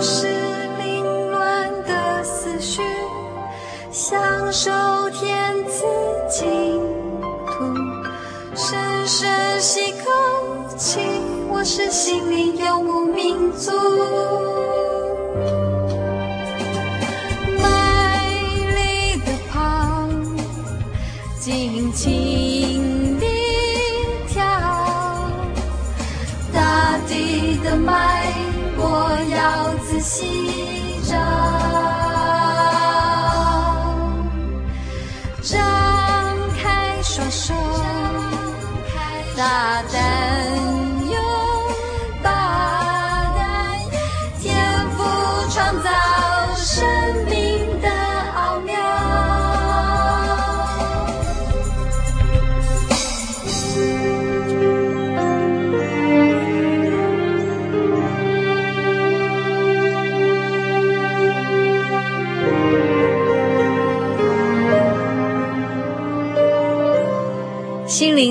[0.00, 0.28] 是
[0.78, 2.80] 凌乱的思绪，
[3.90, 4.70] 享受
[5.10, 5.84] 天赐
[6.30, 6.80] 净
[7.46, 7.64] 土，
[8.54, 11.00] 深深吸口气，
[11.50, 13.72] 我是心灵游牧民族。
[30.08, 30.37] 要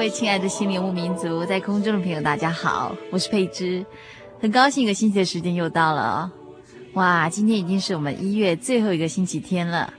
[0.00, 3.84] 各位亲爱的心灵物民族，在空中的朋友，大家好，我是佩芝，
[4.40, 6.32] 很高兴一个星期的时间又到了。
[6.94, 9.92] 哇，今天已经是我们一月最后一个星期天了，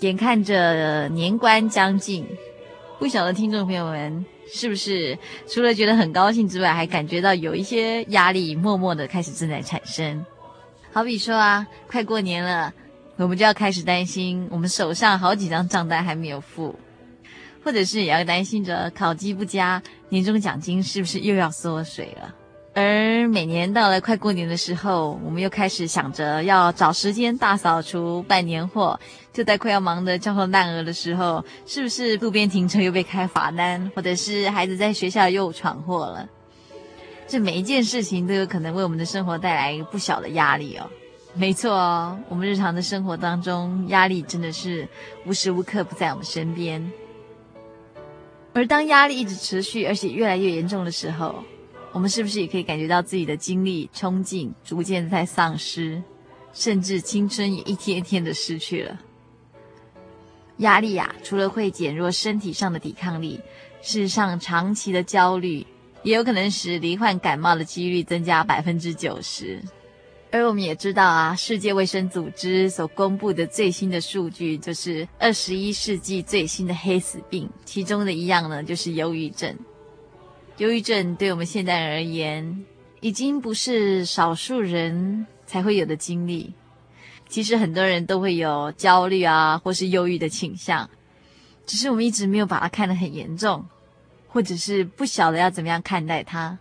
[0.00, 2.26] 眼看着年关将近，
[2.98, 10.22] 不晓得听众朋友们是不是除了觉得很高兴之外，还感觉到有一些压力，默默的开始正在产生。
[10.92, 12.70] 好比说啊，快过年了，
[13.16, 16.78] 我们就要开始担心，我们手上好几张账单还没有付。
[17.64, 22.34] 或者是也要担心着考绩不佳，年终奖金是不是又要缩水了？
[22.76, 28.98] 而每年到了快过年的时候，我们又开始想着要找时间大扫除、办年货。
[29.32, 33.90] 就在快要忙得焦头烂额的时候，是不是路边停车又被开罚单？
[33.94, 36.28] 或者是孩子在学校又闯祸了？
[37.26, 40.90] 这每一件事情都有可能为我们的生活带来一个不小的压力哦。
[41.32, 44.86] 没错哦，我们日常的生活当中，压力真的是
[45.26, 46.92] 无时无刻不在我们身边。
[48.54, 51.44] 而当压力一直持续，而且越来越严重的时候，
[51.90, 56.00] 我们是不是也可以感觉到自己的精力、冲劲逐渐在丧失，
[56.52, 59.00] 甚至青春也一天一天的失去了？
[60.58, 63.40] 压力呀、啊，除了会减弱身体上的抵抗力，
[63.82, 65.66] 事实上，长期的焦虑
[66.04, 69.60] 也有可能使罹患感冒的几率增加百分之九十。
[70.34, 79.56] 而我们也知道啊，世界卫生组织所公布的最新的数据，就是二十一世纪最新的黑死病，其中的一样呢，就是忧郁症。
[80.56, 82.64] 忧郁症对我们现代人而言，
[83.00, 86.52] 已经不是少数人才会有的经历。
[87.28, 90.90] 其实很多人都会有焦虑啊，或是忧郁的倾向，
[91.64, 93.64] 只是我们一直没有把它看得很严重，
[94.26, 96.58] 或者是不晓得要怎么样看待它。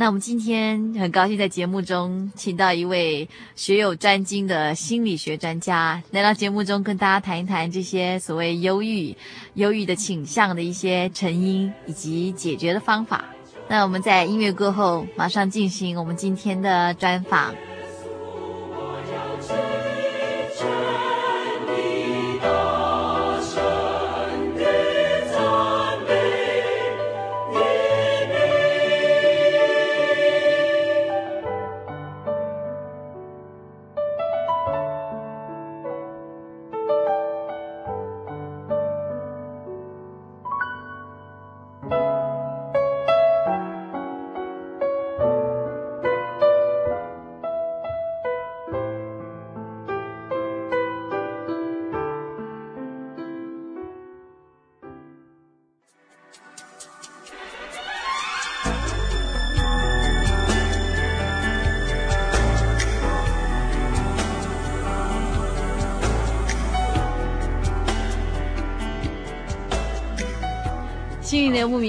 [0.00, 9.16] 那我们今天很高兴在节目中请到一位学有专精的心理学专家来到节目中，跟大家谈一谈这些所谓忧郁、
[9.54, 13.24] 忧郁的倾向的一些成因以及解决的方法。
[13.68, 17.52] 那我们在音乐过后马上进行我们今天的专访。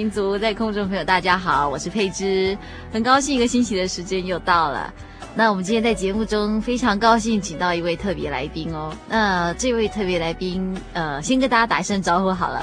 [0.10, 2.58] 民族，在空中朋友大家好，我是佩芝，
[2.92, 4.92] 很高兴一个星期的时间又到了。
[5.36, 8.92] 那我们今天在节目中非常高兴，请到一位特别来宾哦。
[9.08, 12.58] 那这位特别来宾，呃，先跟大家打一声招呼好了。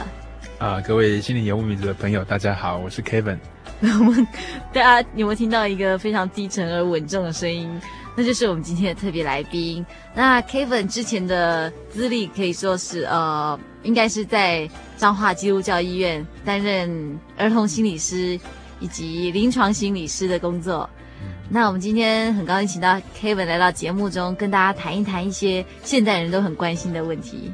[0.59, 3.39] 啊、呃，各位心灵游牧民族的朋友，大家好，我是 Kevin。
[3.81, 4.27] 我们
[4.73, 7.81] 大家有没有听到一个非常低沉而稳重的声音？
[8.17, 9.85] 那就是我们今天的特别来宾。
[10.15, 18.41] 那 Kevin 之前的资历可以说是呃，应该是在彰化基督教医院担任儿童心理师
[18.81, 20.89] 以及临床心理师的工作。
[21.49, 27.53] 那我们今天很高兴请到 Kevin 来到节目中，跟大家谈一谈一些现代人都很关心的问题。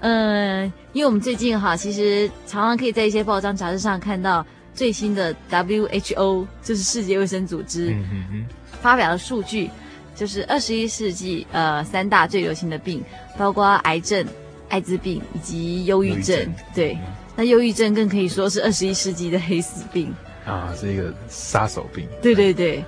[0.00, 7.94] 嗯、呃，因为我们最近哈，其实常常可以在一些报章杂志上看到最新的 WHO，就是世界卫生组织
[8.80, 9.68] 发表的数据。
[10.18, 13.00] 就是二十一世纪，呃，三大最流行的病，
[13.38, 14.26] 包括癌症、
[14.68, 16.36] 艾滋病以及忧郁症。
[16.36, 17.00] 症对，嗯、
[17.36, 20.12] 那忧郁症更可以说是二十一世纪的黑死病
[20.44, 22.04] 啊，是一个杀手病。
[22.20, 22.84] 对对对，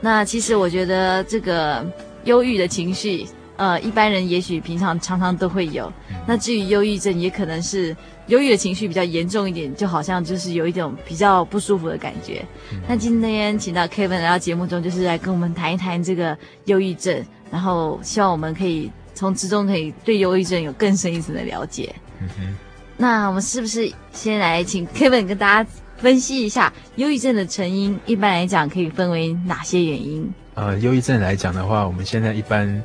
[0.00, 1.86] 那其实我觉得这个
[2.24, 3.28] 忧郁的情绪。
[3.62, 5.86] 呃，一般人也许平常常常都会有。
[6.10, 12.44] 嗯、那至于忧郁症，也可能是忧郁的情绪比较严重一点，就好像就是有一种比较不舒服的感觉。
[12.72, 21.94] 嗯、那今天请到 Kevin 来到节目中，就是来跟我们谈一谈这个忧郁症，然后希望我们可以从之中可以对忧郁症有更深一层的了解。
[22.20, 22.56] 嗯哼。
[22.96, 27.96] 那我们是不是先来请 Kevin 跟大家分析一下忧郁症的成因？
[28.06, 30.28] 一般来讲可以分为哪些原因？
[30.54, 32.82] 呃，忧郁症来讲的话，我们现在一般。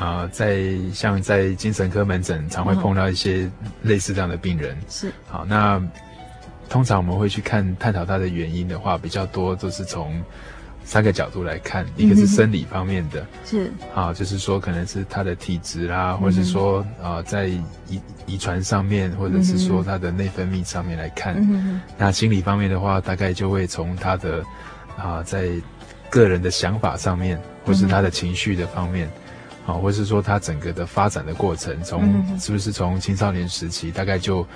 [0.00, 3.50] 啊、呃，在像在精神科门诊，常会碰到一些
[3.82, 4.74] 类似这样的病人。
[4.88, 5.78] 是，好，那
[6.70, 10.18] 通常我们会去看探讨他的原因的话，比较多都是从
[10.84, 21.36] 三个角度来看，一个是生理方面的，是，啊，就是说可能是他的体质啦，或者是说啊、呃，在遗遗传上面，或者是说他的内分泌上面来看。
[21.36, 24.38] 嗯，那心理方面的话，大概就会从他的
[24.96, 25.50] 啊、呃，在
[26.08, 29.06] 个人的想法上面，或是他的情绪的方面。
[29.70, 34.46] 啊，或是说他整个的发展的过程，从是不是从青少年时期，大概就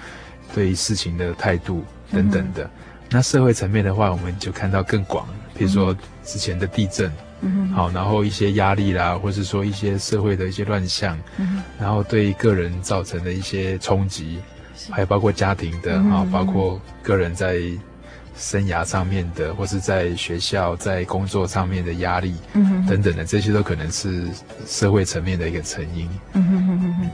[0.55, 2.69] 对事情的态度等等的。
[3.11, 5.27] 那社会层面的话，我们就看到更广，
[5.57, 7.13] 比如说之前的地震，
[7.75, 11.19] 好，然后一些压力啦，或是说一些社会的一些乱象，
[11.79, 14.39] 然后对个人造成的一些冲击，
[14.91, 17.61] 还有包括家庭的啊，包括个人在。
[18.37, 24.27] 生涯上面的，或是在学校、在工作上面的压力，嗯哼，等等的，这些都可能是
[24.67, 26.09] 社会层面的一个成因。
[26.33, 27.11] 嗯哼哼哼哼。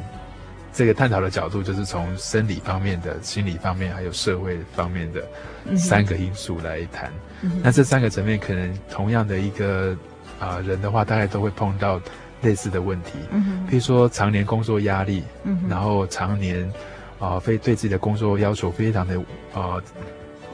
[0.73, 7.11] 这个探讨的角度就是从生理方面的、心理方面，还有社会方面的三个因素来谈。
[7.43, 7.61] 嗯。
[7.63, 9.93] 那这三个层面，可能同样的一个
[10.39, 12.01] 啊、呃、人的话，大概都会碰到
[12.41, 13.13] 类似的问题。
[13.31, 13.67] 嗯哼。
[13.67, 16.73] 比如说常年工作压力，嗯哼，然后常年
[17.19, 19.19] 啊非、呃、对自己的工作要求非常的
[19.53, 19.75] 啊。
[19.77, 19.83] 呃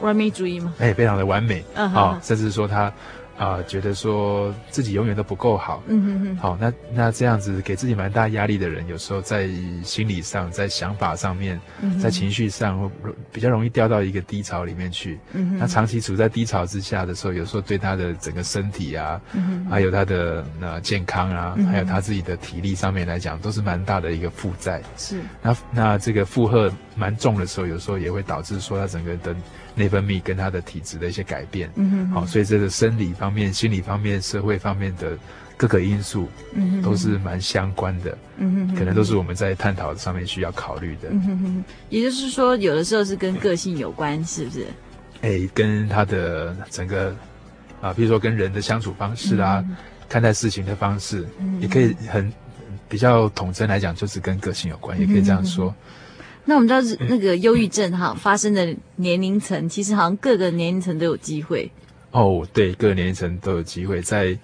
[0.01, 0.73] 完美主义吗？
[0.79, 1.99] 哎，非常的完美啊，uh huh.
[1.99, 2.91] 哦，甚至说他。
[3.37, 9.47] 啊、呃，觉得说自己永远都不够好，嗯哼哼，好，那那这样子给自己蛮大压力的人，有时候在
[9.83, 11.61] 心理上、在想法上面、
[12.01, 12.89] 在情绪上，会
[13.31, 15.19] 比较容易掉到一个低潮里面去。
[15.33, 24.81] 嗯哼，那长期处在低潮之下的时候，有时候对他的整个身体啊，嗯哼还有他的呃健康啊，还有他自己的体力上面来讲，都是蛮大的一个负债。
[24.97, 29.35] 是，那那这个负荷蛮重的时候，有时候也会导致说他整个的
[29.77, 31.71] 内分泌跟他的体质的一些改变。
[31.75, 33.31] 嗯哼，好，所以这个生理方。
[33.37, 35.15] 面、心理方面、社会方面的
[35.57, 41.09] 各个因素，嗯，都是蛮相关的，嗯哼，可能都是我们在探讨上面需要考虑的。
[41.11, 44.65] 嗯哼哼，也就是说，有的时候是跟个性有关，是不是？
[45.21, 47.15] 哎，跟他的整个
[47.79, 49.75] 啊，比如说跟人的相处方式啊，嗯、
[50.09, 52.33] 看待事情的方式，嗯、也可以很
[52.89, 55.75] 比较统称来讲，就是跟个性有关，嗯、也可以这样说。
[56.49, 61.69] 那我们知道是那个忧郁症哈发生的年龄层，其实好像各个年龄层都有机会。
[62.11, 64.35] 哦，对，各个年龄层都有机会在，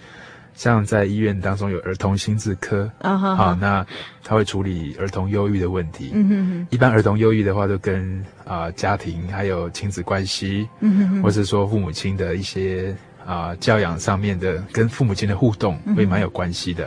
[0.54, 3.88] 像在医院当中有儿童心智科，啊哈，好，那
[4.22, 6.12] 他会处理儿童忧郁的问题。
[6.14, 12.94] 嗯哼哼，一般儿童忧郁的话，都跟啊、呃、家庭还有亲子关系，嗯哼哼，或是说父母亲的一些
[13.26, 16.86] 啊、呃、教养上面的，跟父母亲的互动会蛮有关系的。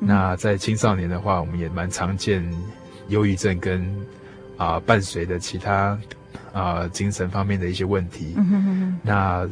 [0.00, 2.44] 嗯、那在青少年的话，我们也蛮常见
[3.08, 3.88] 忧郁症跟
[4.58, 5.98] 啊、呃、伴随的其他
[6.52, 8.34] 啊、呃、精神方面的一些问题。
[8.36, 9.48] 嗯哼哼，那。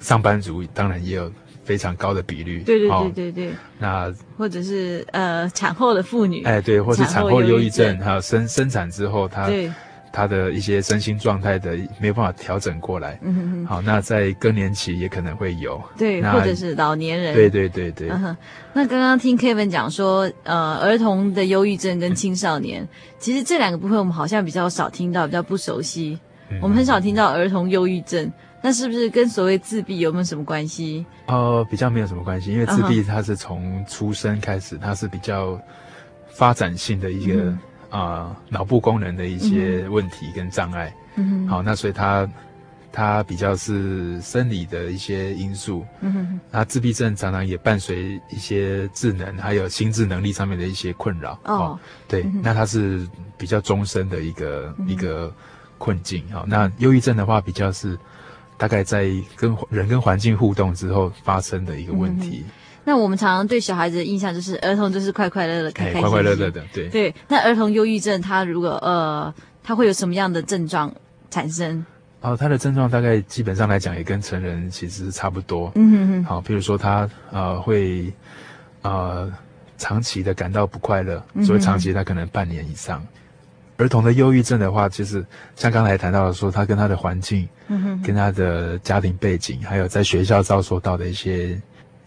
[0.00, 1.32] 上班族当然也有
[1.62, 3.50] 非常高的比率，对对对对对。
[3.52, 9.72] 哦、那或者是呃产后的妇女，哎对，或是产后忧郁症，还有生生产之后她对
[10.12, 13.66] 她的一些身心状态的没有办法调整过来，嗯哼哼。
[13.66, 18.10] 好，那在更年期也可能会有，对，或者是老年人，对对对对。
[18.10, 18.36] 嗯、
[18.74, 22.88] 那刚刚听 Kevin 讲说，呃，儿童的忧郁症跟青少年，嗯、
[23.18, 26.18] 其实这两个部分我们好像比较少听到，比较不熟悉。
[26.50, 31.06] 嗯，我们很少听到儿童忧郁症，那是不是跟所谓自闭有没有什么关系？
[31.26, 35.58] 呃，比较没有什么关系，因为自闭它是从出生开始，它是比较
[36.28, 37.52] 发展性的一个
[37.92, 40.92] 啊、脑部功能的一些问题跟障碍。
[41.14, 42.28] 嗯，好，那所以它。
[42.94, 51.32] 它比较是生理的一些因素，嗯哼，那自闭症常常也伴随一些智能还有心智能力上面的一些困扰。
[51.44, 53.08] 哦，哦对、嗯，那它是
[53.38, 55.34] 比较终身的一个、嗯、一个
[55.78, 56.22] 困境。
[56.30, 57.98] 好、哦，那忧郁症的话，比较是
[58.58, 62.44] 大概在跟人跟环境互动之后发生的一个问题。
[62.44, 62.50] 嗯、
[62.84, 67.14] 那我们常常对小孩子的印象就是儿童就是快快乐乐、开开心心、快快乐乐的，对对。
[67.28, 70.92] 那儿童忧郁症，他如果呃，他会有什么样的症状
[71.30, 71.86] 产生？
[72.22, 75.70] 哦，他的症状大概基本上来讲也跟成人其实差不多。
[75.76, 76.24] 嗯哼哼。
[76.24, 78.12] 好，比如说他呃会
[78.82, 79.32] 呃
[79.78, 83.00] 长期的感到不快乐，所以长期他可能半年以上。
[83.00, 85.24] 嗯、儿童的忧郁症的话，就是
[85.54, 91.60] 像刚才谈到的说，他跟他的环境，嗯哼，跟他的家庭背景，还有在学校遭受到的一些。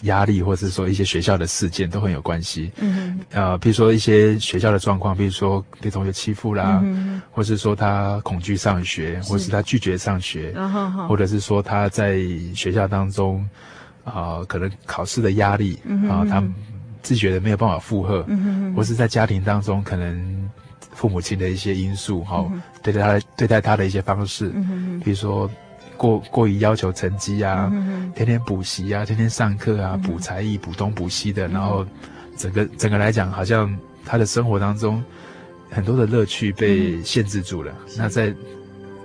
[0.04, 2.72] 压力，或者是说一些学校的事件都很有关系。
[2.78, 10.54] 嗯，呃，比如说一些学校的状况，比如说被同学欺负啦，嗯，或是说他恐惧上学，或是他拒绝上学，
[11.08, 12.20] 或者是说他在
[12.54, 13.48] 学校当中，
[14.04, 16.44] 啊、呃，可能考试的压力，啊、呃，他
[17.02, 20.50] 自己觉的没有办法负荷，嗯，或是在家庭当中可能
[20.92, 25.50] 父母亲的一些因素，哈、嗯，对待他对待他的一些方式，嗯，比如说。
[25.98, 31.86] 过过于要求成绩啊，嗯、天天补习啊，天天上课啊，补、嗯、才艺、补东补西的，然后
[32.38, 33.76] 整个整个来讲，好像
[34.06, 35.04] 他的生活当中
[35.70, 37.72] 很多的乐趣被限制住了。
[37.88, 38.34] 嗯、那在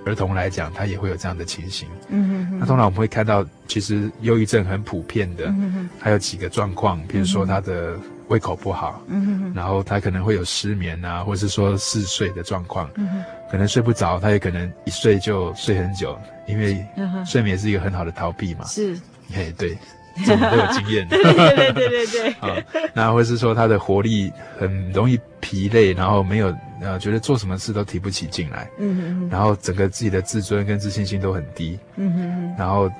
[0.05, 1.87] 儿童来讲，他也会有这样的情形。
[2.09, 2.59] 嗯嗯。
[2.59, 7.95] 那通常我们会看到，其实忧郁症很普遍的，嗯、还有几个状况，比如说他的。
[8.27, 16.17] 胃口不好，嗯然后他可能会有失眠啊，或者是说嗜睡的状况，嗯哼，可能睡不着，他也可能一睡就睡很久，
[16.51, 16.85] 因为
[17.25, 18.95] 睡眠是一个很好的逃避嘛，是，
[19.33, 19.77] 嘿，对，
[20.25, 22.55] 这种都有经验，对对对对对，啊，
[22.93, 32.91] 那或是说他的活力很容易疲累，然后没有呃，觉得做什么事都提不起劲来，嗯哼哼，然后整个自己的自尊跟自信心都很低，嗯哼哼，然后。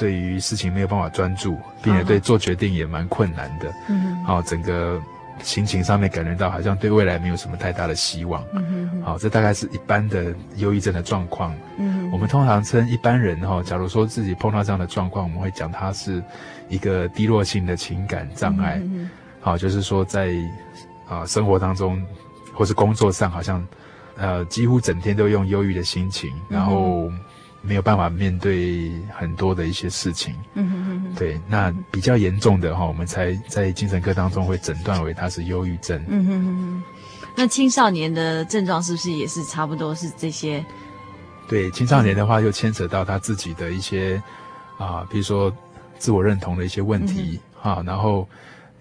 [0.00, 3.68] 对于事情没有办法专注，并且对做决定也蛮困难的。
[3.88, 5.02] 嗯，好，整个
[5.42, 8.44] 心情上面感觉到好像对未来没有什么太大的希望。
[8.52, 11.54] 嗯，好，这大概是一般的忧郁症的状况。
[11.78, 16.22] 嗯，我们通常称一般人哈，假如说自己碰到这样的状况，我们会讲它是
[16.68, 18.78] 一个低落性的情感障碍。
[18.82, 20.34] 嗯，好，就是说在
[21.08, 22.02] 啊生活当中
[22.54, 23.66] 或是工作上，好像
[24.16, 27.10] 呃几乎整天都用忧郁的心情，然后。
[27.60, 36.02] 没有办法面对很多的一些事情，嗯哼哼哼，对，那比较严重的哈，我们才在精神科当中会诊断为他是忧郁症。
[36.08, 36.82] 嗯哼哼哼，
[37.36, 40.64] 那青少年的症状是不是也是差不多是这些？
[41.48, 44.22] 对，青少年的话又牵扯到他自己的一些
[44.78, 45.52] 啊，比如说
[45.98, 48.28] 自我认同的一些问题啊，然后。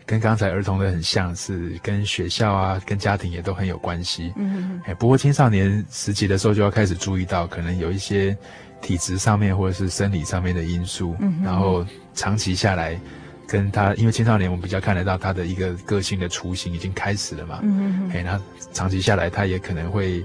[0.07, 4.33] 跟刚才儿童的很像，是跟学校啊、跟家庭也都很有关系。
[4.37, 4.95] 嗯嗯。
[4.95, 8.35] 不过青少年时期的时候就要开始注意到，可能有一些
[8.81, 11.15] 体质上面或者是生理上面的因素。
[11.19, 11.39] 嗯。
[11.43, 11.85] 然后
[12.15, 12.97] 长期下来，
[13.45, 17.59] 跟他因为青少年我们比较看得到他的一个个性的雏形已经开始了嘛。
[17.61, 18.11] 嗯嗯。
[18.15, 20.21] 哎，那长期下来，他也可能会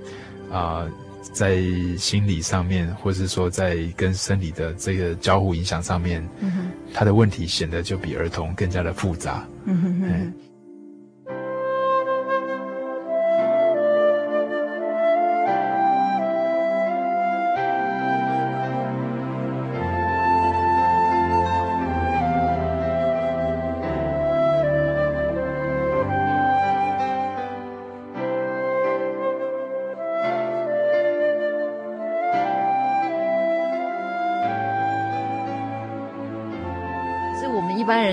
[0.50, 0.86] 啊。
[0.86, 0.90] 呃
[1.32, 1.62] 在
[1.98, 9.46] 心理上面，或是说在跟生理的这个交互影响上面，嗯，他的问题显得就比儿童更加的复杂。
[9.64, 10.32] 嗯哼哼。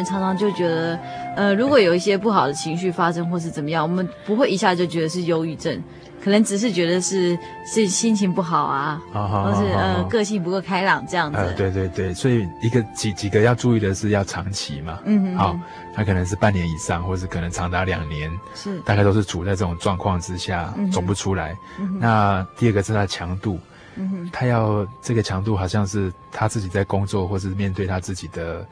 [0.06, 1.00] 常常就觉得，
[1.36, 5.82] 呃，如果有一些不好的情绪发生或是怎么样，我们不会一下就觉得是忧郁症，
[6.24, 11.38] 可能只是觉得是是心情不好啊，或是呃个性不够开朗这样子。
[11.38, 15.60] 呃，对对对，所以一个几几个要注意的是要长期嘛，嗯哼，好，
[15.96, 21.56] 他可能是半年以上，或是可能长达两年，是大概都是处在这种状况之下，嗯、走不出来。
[21.79, 23.60] 嗯、那第二个是他的强度，
[23.96, 28.65] 嗯，他要这个强度好像是他自己在工作或是面对他自己的。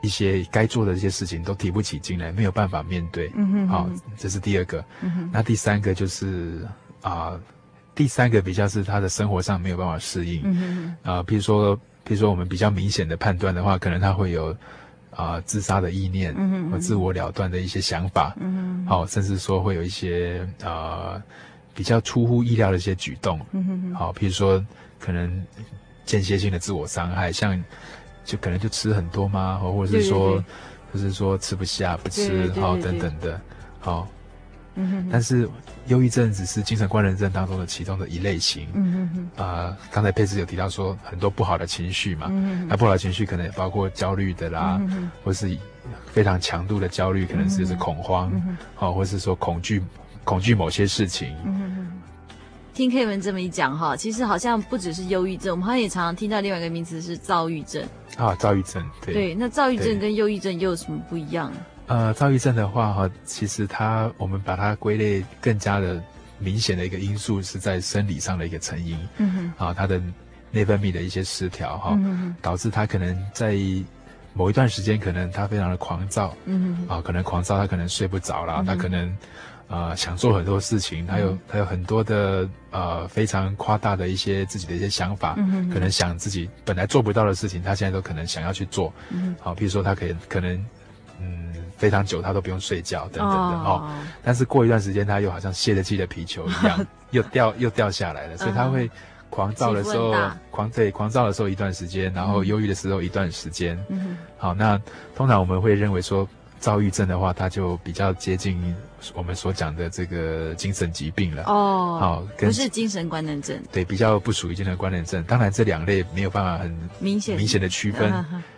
[0.00, 3.30] 一些该做的这些事情都提不起劲来，没有办法面对。
[3.34, 4.84] 嗯哼，好，这是第二个。
[5.00, 6.66] 嗯哼，那第三个就是
[7.02, 7.40] 啊、呃，
[7.94, 10.40] 第三个比较是他的生活上没有办法适应。
[10.44, 14.50] 嗯哼，啊、呃，比如说，譬如说我们比较明显的判断的话，可能他会有
[15.10, 18.36] 啊、呃、自杀的意念，嗯或自我了断的一些想法。
[18.38, 21.22] 嗯哼，好，甚至说会有一些啊、呃、
[21.74, 23.40] 比较出乎意料的一些举动。
[23.50, 24.64] 嗯哼，好，比如说
[25.00, 25.44] 可能
[26.04, 27.60] 间歇性的自我伤害，像
[28.28, 29.56] 就可能就吃很多吗？
[29.56, 30.44] 或者是说，
[30.92, 33.40] 就是说吃不下不吃，好等等的，
[33.80, 34.06] 好。
[34.80, 35.48] 嗯哼，但是
[35.86, 38.68] 忧郁症只是精神官能症当中的其中的一类型。
[38.74, 39.42] 嗯哼哼。
[39.42, 45.56] 啊、呃，刚才佩斯有提到说很多不好的情绪嘛，嗯哼，那不好的情绪可能也包括焦虑的啦，嗯哼，或是
[46.12, 49.82] 非常强度的焦虑，可能是就是恐慌，嗯哼，好，或是说恐惧，
[50.22, 51.34] 恐惧某些事情。
[51.44, 51.77] 嗯哼哼。
[52.78, 57.84] 听 Kevin 这么一讲哈，其实好像不只是忧郁症，我们好像也常常听到另外一个名词是躁郁症。
[58.16, 59.12] 啊，躁郁症，对。
[59.12, 61.52] 对，那躁郁症跟忧郁症又有什么不一样？
[61.88, 66.00] 呃，躁郁症的话，哈，其实它我们把它归类更加的
[66.38, 70.00] 明显的一个因素是在生理上的一个成因，嗯哼，啊，它的
[70.52, 73.56] 内分泌的一些失调，哈、嗯，导致他可能在
[74.34, 79.16] 某一段时间，可能他非常的狂躁，嗯哼，啊，可能狂躁，他可能睡不着了，他、嗯、可能
[79.68, 85.34] 呃想做很多事情，他有他有很多的呃非常夸大的一些自己的一些想法，
[85.72, 90.64] 可能想自己本来做不到的事情，他现在都可能想要去做，嗯，好，比如说他可以可能。
[91.20, 93.90] 嗯，非常久他都不用睡觉等等的哦，哦，
[94.22, 98.88] 但是过一段时间他又好像泄了气的皮球一样， 又掉又掉下来了，所以他会
[99.28, 100.14] 狂躁的时候
[100.52, 103.76] 狂对狂躁的时候一段时间，然后忧郁的时候一段时间。
[103.88, 104.80] 嗯，好，那
[105.16, 106.24] 通常我们会认为说
[106.60, 108.56] 躁郁症的话，它就比较接近
[109.14, 111.98] 我们所讲的这个精神疾病了哦。
[112.00, 115.22] 好，不是精神官能症，对，比较不属于精神官能症。
[115.24, 118.12] 当然这两类没有办法很明显明显的区分，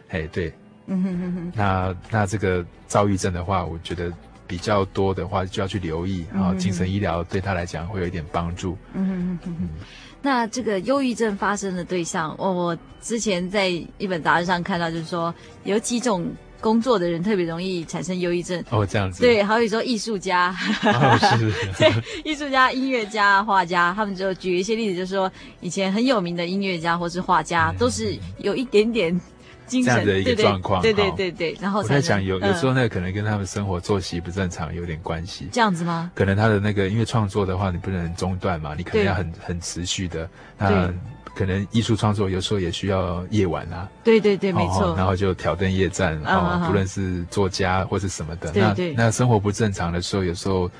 [0.08, 0.52] 哎，对。
[0.92, 4.12] 嗯哼哼哼，那那这个躁郁症的话，我觉得
[4.44, 8.76] 比较多的话就要去留意啊，嗯、哼哼精神医疗对他来讲会有一点帮助。
[8.94, 9.68] 嗯哼哼哼。
[10.20, 15.32] 那这个忧郁症发生的对象，我我之前在一本杂志上看到，就是说
[15.62, 16.26] 有几种
[16.60, 18.62] 工作的人特别容易产生忧郁症。
[18.70, 19.20] 哦，这样子。
[19.20, 21.92] 对，好比说艺术家，哦、是是 对，
[22.24, 29.20] 艺术家、音乐家、画家，他们就举一些例子，就是说以前很有名的音乐家或是画家，嗯、都是有一点点。
[29.72, 35.48] 这样的一个状况，对对对对，然后我在想，有有时候那个可能跟他们生活作息不正常有点关系。
[35.52, 36.10] 这样子吗？
[36.12, 40.28] 可能他的那个因为创作的话，你不能中断嘛，你可能要很很持续的。
[40.58, 40.92] 那
[41.34, 43.88] 可能艺术创作有时候也需要夜晚啊。
[44.04, 44.94] 对对对，没错。
[44.96, 50.70] 然后就挑灯夜战啊，不论是作家或是什么的，那那生活不正常的时候，有时候。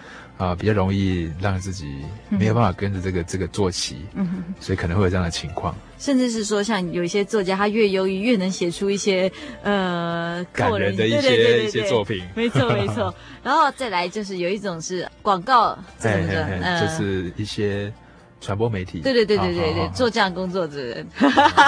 [0.41, 1.99] 啊，比较容易让自己
[2.31, 5.77] 没有办法跟着这个、嗯、这个作息，嗯哼，所以可能会有这样的情况。
[5.99, 9.31] 甚至是说，像有一些作家，他越忧郁越能写出一些
[9.63, 12.25] 呃感人的一些对对对对对一些作品。
[12.35, 17.93] 没错没错， 然后再来就是有一种是广告什么的，呃、就是一些
[18.41, 19.01] 传播媒体。
[19.01, 21.07] 对对对对对对，做这样工作的人。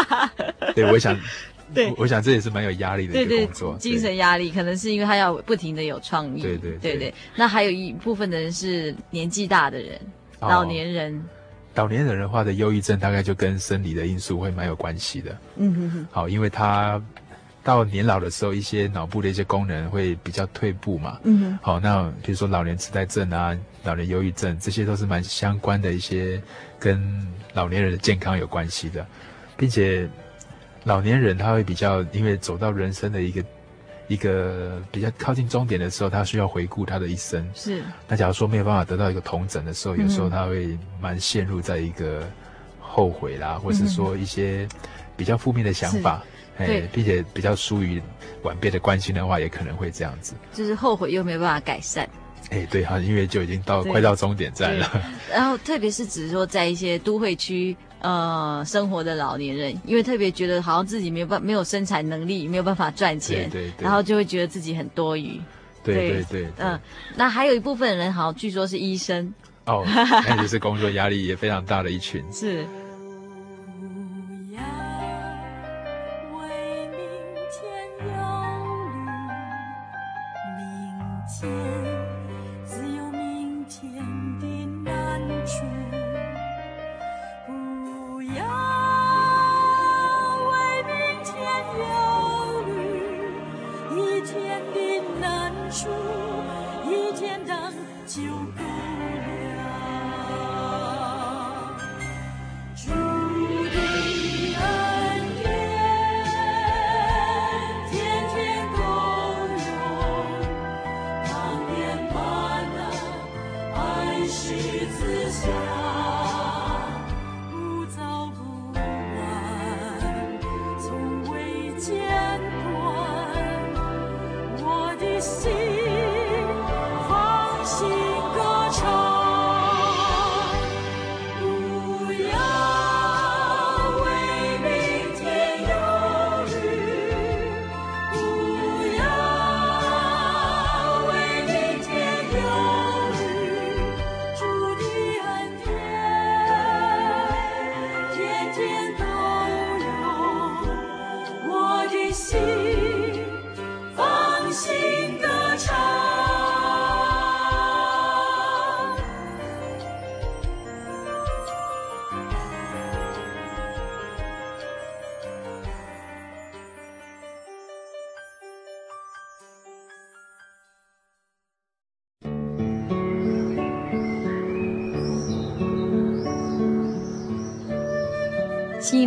[0.74, 1.18] 对，我想。
[1.74, 6.42] 对，我想这也是蛮有压力的一个工作，精神压力可能是因为他要不停的有创意。
[6.42, 9.98] 对对对对，那还有一部分的人是年纪大的人，
[10.40, 11.24] 老年人。
[11.74, 15.34] 老年人的话的忧郁症大概就跟生理的因素会蛮有关系的。
[15.56, 16.06] 嗯哼哼。
[16.10, 17.02] 好，因为他
[17.64, 21.18] 到年老的时候，一些脑部的一些功能会比较退步嘛。
[21.24, 21.58] 嗯哼。
[21.62, 26.42] 好，那比如说老年痴呆症啊，老年忧郁症，这些都是蛮相关的一些
[26.78, 27.00] 跟
[27.52, 29.06] 老年人的健康有关系的，
[29.56, 30.08] 并且。
[30.84, 33.44] 老年人他会比较，因为走到人生的一个
[34.08, 37.48] 一个比较靠近终点的时候，他需要回顾他的一生。
[37.54, 37.84] 是。
[38.08, 42.28] 那假如说没有办法得到一个同诊的时候，嗯、有时候他会蛮陷入在一个
[42.80, 44.66] 后悔啦，或是说一些
[45.16, 46.20] 比较负面的想法，
[46.58, 48.02] 哎，对，并且比较疏于
[48.42, 50.34] 晚辈的关心的话，也可能会这样子。
[50.52, 52.08] 就是后悔又没有办法改善。
[52.52, 54.88] 哎，对哈，因为就已经到快到终点站了。
[55.32, 57.76] 然后，特别是只是说在一些都会区。
[58.04, 65.40] 呃，生活的老年人，因为特别觉得好像自己没有办没有生产能力，没有办法赚钱，对对对，然后就会觉得自己很多余。
[65.84, 66.80] 对对对，对，嗯、呃，
[67.14, 69.32] 那还有一部分人，好像据说是医生。
[69.66, 72.24] 哦，那就是工作压力也非常大的一群。
[72.34, 72.66] 是。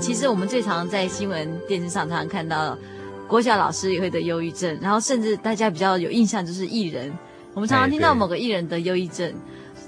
[0.00, 2.76] 其实我们最常在新闻电视上常常看到，
[3.28, 7.12] 国小老师也会得忧郁症，然后甚至大家比较有印象就是艺人，
[7.54, 9.32] 我们常常听到某个艺人得忧郁症，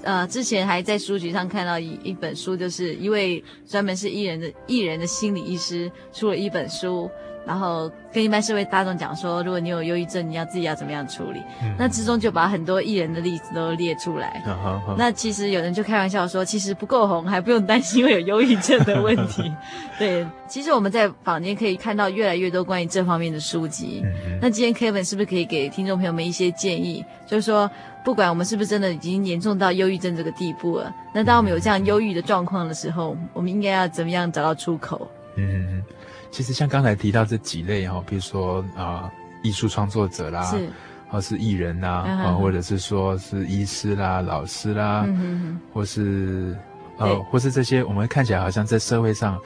[0.05, 7.09] 呃，之前还在书局上看到一一本书，就是一位专门是艺人的艺人的心理医师出了一本书。
[7.47, 11.39] 然后跟一般社会大众讲说，如果你有忧郁症，你要自己要怎么样处理？
[11.61, 14.41] 嗯、那之中就把很多艺人的例子都列出来。
[14.47, 19.43] 嗯、那其实有人就开玩笑说，其实不够红还不用担心会有忧郁症的问题。
[19.99, 24.01] 对，其实我们在坊间可以看到越来越多关于这方面的书籍。
[24.03, 27.05] 嗯、那今天 Kevin 是不是可以给听众朋友们一些建议？
[27.27, 27.69] 就是说，
[28.05, 35.09] 不管我们是不是真的已经严重到忧郁症这个地步了，那当我们有这样忧郁的状况的时候，我们应该要怎么样找到出口？
[35.35, 35.83] 嗯。
[36.31, 40.67] 其实像刚才提到这几类哈，比如说啊、呃，艺术创作者啦，是，
[41.07, 42.37] 或是艺人呐，啊、uh，huh.
[42.37, 45.57] 或者是说是医师啦、老师啦，uh huh.
[45.73, 46.53] 或是
[46.97, 49.39] 呃，或是这些我们看起来好像在社会上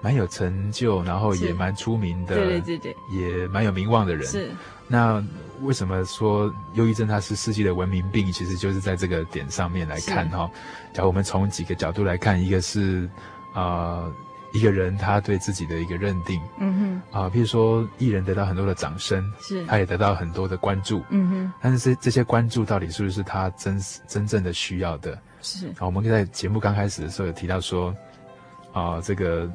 [0.00, 4.26] 蛮有成就，然后也蛮出名的，对对对，也蛮有名望的人。
[4.26, 4.50] 是，
[4.88, 5.24] 那
[5.62, 8.30] 为什么说忧郁症它是世纪的文明病？
[8.32, 10.50] 其实就是在这个点上面来看哈。
[10.54, 13.08] 是假如我们从几个角度来看，一个是
[13.54, 14.04] 啊。
[14.04, 14.12] 呃
[14.52, 25.16] 一个人他对自己的一个认定，嗯哼，啊，譬如说艺人得到很多的掌声，是，他也得到很多的关注，嗯哼，但是这这些关注到底是不是他真真正的需要的？
[25.40, 27.94] 是，啊，我们在节目刚开始的时候有提到说，
[28.72, 29.48] 啊，这个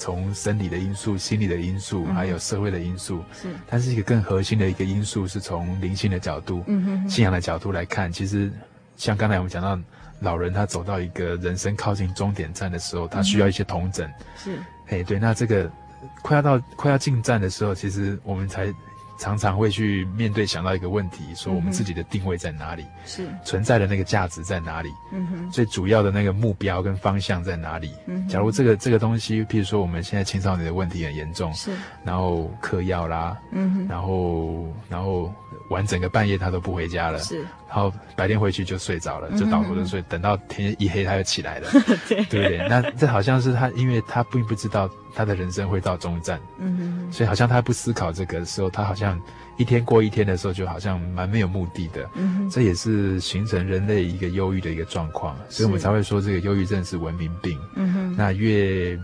[0.00, 8.50] 从生理的因素、心理的因素，还有社会的因素，是，但是一个更核心的一个因素是从灵性的角度，嗯哼，信仰的角度来看，其实
[8.96, 9.78] 像刚才我们讲到。
[10.22, 14.12] 老人他走到一个人生靠近终点站的时候，他需要一些童枕。
[14.36, 14.58] 是，
[14.88, 15.70] 哎，对，那这个
[16.20, 18.70] 快要到快要进站的时候，其实我们才。
[19.20, 22.86] 常常会去面对想到一个问题，说我们自己的定位在哪里？
[23.04, 24.88] 是存在的那个价值在哪里？
[25.12, 27.92] 嗯哼，最主要的那个目标跟方向在哪里？
[28.06, 31.70] 嗯，假如这个这个东西，譬如说我们现在青少年的问题很严重，是，
[32.02, 35.30] 然后嗑药啦，嗯哼，然后然后
[35.70, 41.70] 玩整个半夜他都不回家了，是，然后白天回去就睡着了，就倒头就睡，等到天一黑他就起来了，
[42.06, 42.24] 对。
[42.26, 42.68] 对不对？
[42.68, 44.88] 那这好像是他，因为他并不知道。
[45.12, 49.20] 他的人生会到终站，嗯，所以好像他不思考这个的时候，他好像
[49.58, 58.96] 一天过一天的时候，就好像蛮没有目的的，嗯，这也是形成人类一个忧郁的一个状况，所以我们才会说这个忧郁症是文明病，嗯哼，那越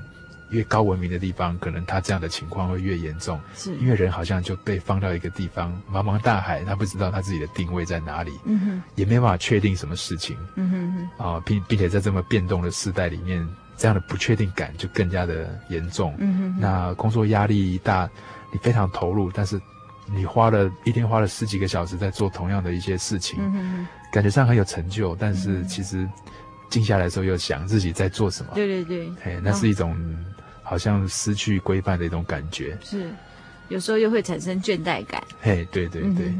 [0.50, 3.74] 越高文明的地方，可能他这样的情况会越严重，是。
[3.76, 18.08] 因为人好像就被放到一个地方，茫茫大海，他不知道他自己的定位在哪里，嗯哼，也没办法确定什么事情，嗯哼哼，啊，并并且在这么变动的时代里面，这样的不确定感就更加的严重，嗯哼哼，那工作压力一大，
[18.52, 19.60] 你非常投入，但是
[20.14, 26.08] 你花了一天花了十几个小时在做同样的一些事情，嗯哼哼，感觉上很有成就，但是其实
[26.70, 29.96] 静下来的时候又想自己在做什么，对对对，嘿，那是一种。
[30.68, 33.08] 好像失去规范的一种感觉，是，
[33.68, 35.22] 有时候又会产生倦怠感。
[35.40, 36.34] 嘿，对对对，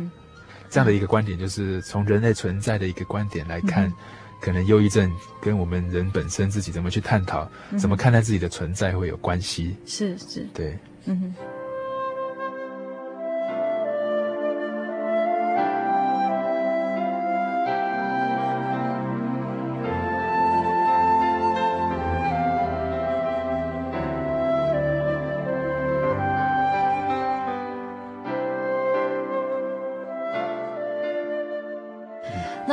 [0.69, 3.95] 这样的一个观点，就是从人类存在的一个观点来看，嗯、
[4.41, 5.09] 可能忧郁症
[5.41, 9.77] 跟我们人本身自己怎么去探讨，嗯、怎么看待自己的存在会有关系。
[9.87, 10.47] 是是，是。
[10.53, 11.35] 对，嗯哼。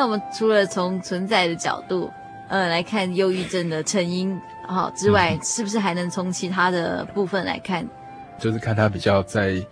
[0.04, 2.12] 那我们除了从存在的角度，
[2.50, 4.38] 呃，来看忧郁症的成因，
[4.68, 7.88] 好、哦、之外，嗯、是不是还能从其他的部分来看？
[8.38, 9.66] 就是看它比较在，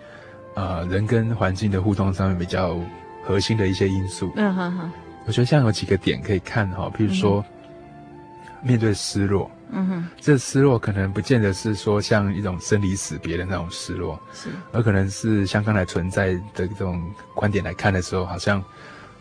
[0.56, 2.80] 呃，人跟环境的互动上面比较
[3.26, 4.32] 核心的一些因素。
[4.38, 4.92] 嗯哼哼。
[5.26, 17.04] 我觉得像有几个点可以看哈，譬如说，嗯、面对失落，嗯哼，这失落可能不见得是说像一种生离死别的那种失落，是，而可能是像刚才存在的这种
[17.36, 18.64] 观点来看的时候，好像。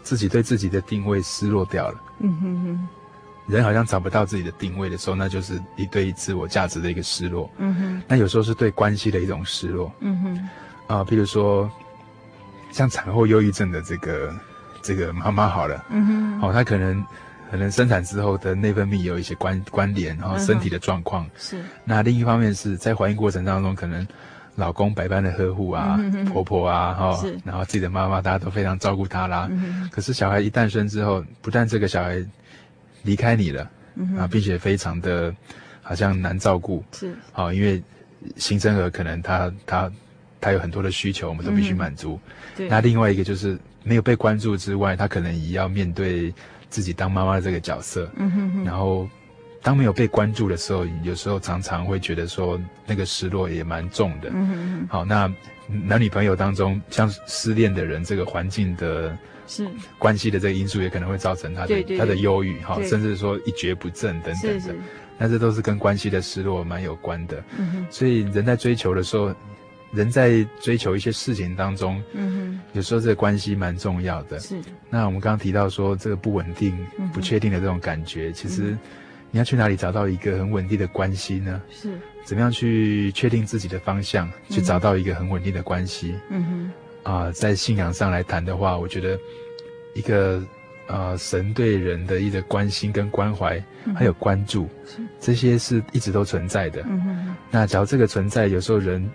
[0.02, 2.88] 自己对自己的定位失落掉了，嗯哼哼，
[3.46, 8.02] 人好像找不到自己的定位的时候，那就是一对自我价值的一个失落，嗯哼。
[8.08, 10.48] 那有时候是对关系的一种失落，嗯哼。
[10.86, 11.70] 啊，譬如说，
[12.72, 14.34] 像产后忧郁症的这个
[14.82, 16.40] 这个妈妈好了，嗯哼。
[16.42, 17.04] 哦，她可能
[17.50, 21.62] 可能生产之后的内分泌有一些关关联，然后身体的状况是。
[21.84, 24.06] 那另一方面是在怀孕过程当中可能。
[24.60, 29.48] 老公百般的呵护啊，嗯、哼哼婆婆啊，哈是，然后自己的妈妈，大家都非常照顾她啦。
[29.50, 32.22] 嗯、可是小孩一诞生之后，不但这个小孩
[33.02, 35.34] 离开你了，嗯、哼啊，并且非常的，
[35.82, 36.84] 好像难照顾。
[36.92, 37.82] 是，好、哦，因为
[38.36, 39.90] 新生儿可能他他
[40.40, 42.20] 他有很多的需求，我们都必须满足。
[42.68, 46.32] 那另外一个就是没有被关注之外，他可能也要面对
[46.68, 48.08] 自己当妈妈的这个角色。
[48.16, 48.64] 嗯哼哼。
[48.64, 49.08] 然后。
[49.62, 54.30] 当没有被关注的时候，有时候常常会觉得说那个失落也蛮重的。
[54.32, 54.88] 嗯哼哼。
[54.88, 55.30] 好，那
[55.86, 59.68] 男女朋友当中，像失恋的人，这个环境的是
[59.98, 64.60] 关系的这个因素，也可能会造成他的他的忧郁，哈，甚至说一蹶不振等等的。
[64.60, 64.76] 是是。
[65.18, 67.44] 那这都是跟关系的失落蛮有关的。
[67.58, 67.86] 嗯哼。
[67.90, 69.34] 所以人在追求的时候，
[69.92, 74.40] 人在追求一些事情当中，嗯哼，有时候这个关系蛮重要的。
[74.40, 74.58] 是。
[74.88, 76.74] 那我们刚刚提到说这个不稳定、
[77.12, 78.74] 不确定的这种感觉，其实。
[79.30, 81.62] 你要去哪里找到一个很稳定的关系呢？
[81.70, 86.14] 是，怎么样去确定自己的方向，嗯、去找到一个很稳定的关系？
[86.30, 86.44] 嗯
[87.04, 89.18] 哼，啊、呃，在信仰上来谈的话，我觉得
[89.94, 90.42] 一个
[90.86, 94.68] 呃神对人的一个关心跟关怀，嗯、还有关注，
[95.20, 96.82] 这些是一直都存在的。
[96.88, 99.08] 嗯哼，那假如这个存在，有时候人。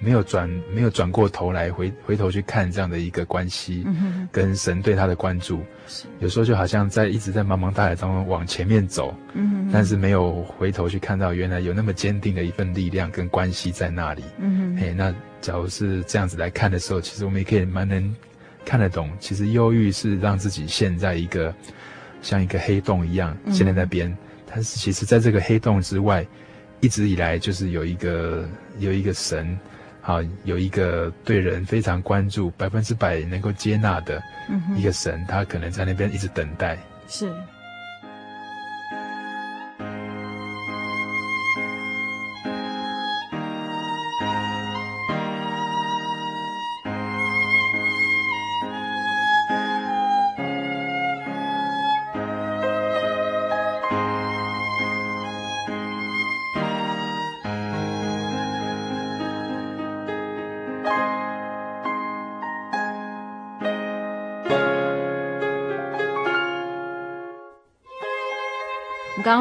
[0.00, 5.60] 没有转，没有转过头来回回头去看这样的一个关系，嗯、跟神对他的关注，
[6.20, 9.12] 有时候就好像在一直在茫茫大海当中往前面走，
[9.72, 14.22] 但是没有回头去看到原来有那么坚定的一份力量跟关系在那里。
[14.38, 18.14] 嗯哼，嘿，那假如是这样子来看的时候，其实我们也可以蛮能
[18.64, 21.52] 看得懂，其实忧郁是让自己陷在一个
[22.22, 26.24] 像一个黑洞一样陷在那边，嗯、但是其实在这个黑洞之外，
[26.78, 29.58] 一直以来就是有一个有一个神。
[30.08, 34.22] 好，有一个对人非常关注、百分之百能够接纳的
[34.74, 36.78] 一个神，他可能在那边一直等待。
[37.06, 37.30] 是。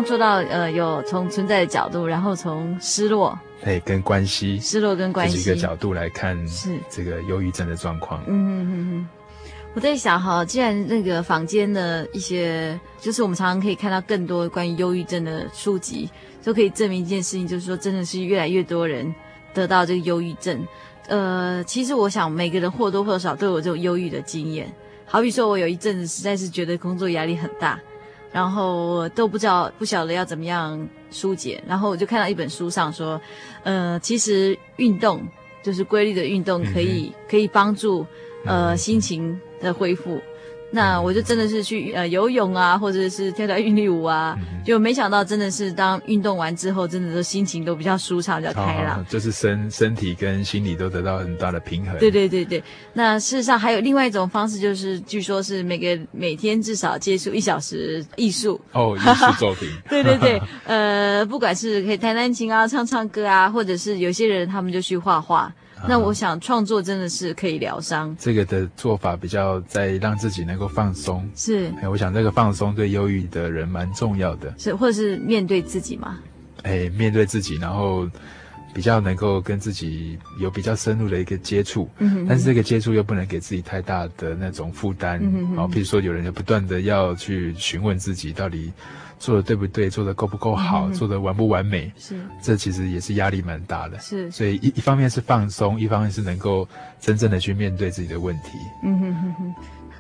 [0.08, 8.24] 说到，呃，有从存在的角度，然后从失落，对，跟关系，失落跟关系几个角度来看，是这个忧郁症的状况。
[8.26, 9.08] 嗯嗯嗯嗯，
[9.74, 16.10] 我在想哈，既然那个坊间的一些，就是我们常常可以看到更多关于忧郁症的书籍，
[16.42, 19.14] 就可以证明一件事情，就是说，真的是越来越多人
[19.54, 20.66] 得到这个忧郁症。
[21.08, 24.72] 呃，其实我想，每个人或多或少都有这种忧郁的经验。
[25.06, 27.80] 好比说，我有一阵子实在是觉得工作压力很大。
[28.32, 33.20] 然后都不知道不晓得要怎么样疏解，然后我就看到一本书上说，
[33.64, 35.22] 呃，其实运动
[35.64, 38.06] 就是规律的运动可以、嗯、可以帮助
[38.46, 40.22] 呃心情的恢复。
[40.70, 51.98] 那我就真的是去呃游泳啊，或者是跳跳韵律舞啊，嗯、就没想到真的是当运动完之后，真的都心情都比较舒畅，比较开朗，就是身身体跟心理都得到很大的平衡。
[52.00, 52.62] 对对对对。
[52.94, 59.70] 那事实上还有另外一种方式，就是据说是每个每天至少接触一小时艺术哦， 艺术作品。
[59.90, 65.52] 对对对，呃，不管是可以弹弹琴啊，唱唱歌啊，或者是有些人他们就去画画。
[65.86, 71.30] 那我想创作真的是可以疗伤，这个的做法比较在让自己能够放松。
[71.36, 74.54] 是，哎，我想这个放松对忧郁的人蛮重要的。
[74.58, 76.18] 是，或者是面对自己嘛？
[76.64, 78.10] 哎，面对自己，然后
[78.74, 81.90] 比较能够跟自己有比较深入的一个接触。
[82.00, 82.26] 嗯哼。
[82.28, 85.20] 但是这个接触又不能给自己太大的那种负担。
[85.22, 85.58] 嗯哼。
[85.58, 88.72] 哦，譬如说有人就不断的要去询问自己到底。
[89.20, 89.90] 做的对不对？
[89.90, 90.88] 做的够不够好？
[90.88, 91.92] 嗯、做的完不完美？
[91.98, 94.00] 是，这其实也是压力蛮大的。
[94.00, 96.68] 是，所以一一方面是放松，一方面是能够
[97.00, 98.58] 真正的去面对自己的问题。
[98.84, 99.56] 嗯哼哼哼。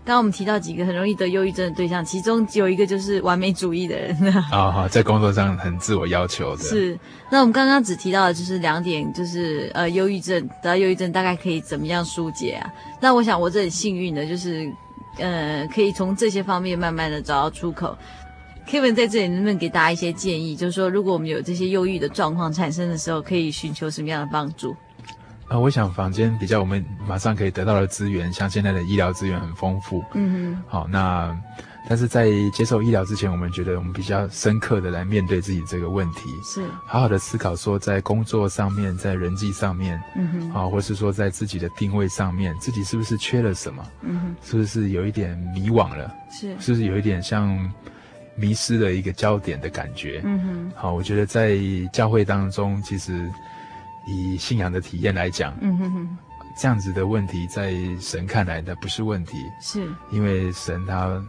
[0.05, 4.15] 刚刚我们提到几个很容易得忧郁症的对象，其中有一个就是完美主义的人。
[4.53, 6.63] 啊哈，在工作上很自我要求的。
[6.63, 6.97] 是。
[7.29, 12.71] 那我们刚刚只提到的就是两点，就是呃，忧郁症得到忧郁症大概可以怎么样疏解啊？
[13.01, 14.71] 那我想我这很幸运的，就是
[15.17, 17.97] 呃，可以从这些方面慢慢的找到出口。
[18.67, 20.53] Kevin 在这里能不能给大家一些建议？
[20.53, 24.75] 就是说，如果我们有这些忧郁的状况产生的时候，可以寻求什么样的帮助？
[25.45, 30.03] 啊、呃，我想房间比较我们马上可以得到的资源，像现在的医疗资源很丰富。
[30.15, 30.63] 嗯哼。
[30.67, 31.33] 好，那
[31.87, 43.81] 但是在接受医疗之前，我们觉得我们比较深刻的来面对自己这个问题，是好好的思考说，在工作上面，在人际上面，嗯哼，啊，或是说在自己的定位上面，自己是不是缺了什么？
[44.01, 46.13] 嗯哼，是不是有一点迷惘了？
[46.29, 47.57] 是，是不是有一点像？
[48.37, 50.21] 迷失了一个焦点的感觉。
[50.23, 51.57] 嗯哼，好，我觉得在
[51.91, 53.29] 教会当中，其实
[54.07, 56.17] 以信仰的体验来讲，嗯哼哼，
[56.57, 59.85] 这样子的问题，在神看来的不是问题，是。
[60.11, 61.21] 因为神他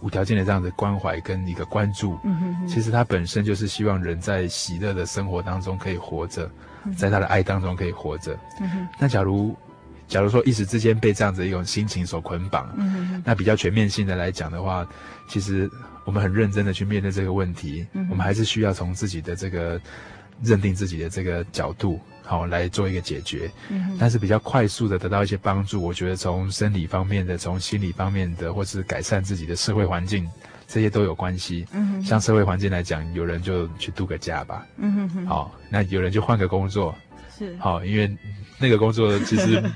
[0.00, 6.50] 无条件的这样的关怀跟一个关注，嗯哼哼，其实他本身就是希望人在喜乐的生活当中可以活着，
[6.96, 8.38] 在他的爱当中可以活着。
[8.60, 9.54] 嗯哼，那假如
[10.08, 14.84] 假如说一时之间被这样子一种心情所捆绑，嗯哼，那比较全面性的来讲的话，
[15.28, 15.70] 其实。
[16.04, 19.78] 我们很认真的去面对这个问题，嗯、我们还是需要从自己的这个
[20.42, 23.50] 认定自己的这个角度，好来做一个解决。
[23.68, 30.26] 嗯，但是比较快速的得到一些帮助，我觉得从生理方面的、从心理方面的，或是改善自己的社会环境，
[30.66, 31.66] 这些都有关系。
[31.72, 34.66] 嗯，像社会环境来讲，有人就去度个假吧。
[34.78, 35.26] 嗯哼哼。
[35.26, 36.96] 好，那有人就换个工作。
[37.38, 37.54] 是。
[37.58, 38.16] 好，因为
[38.58, 39.62] 那个工作其实。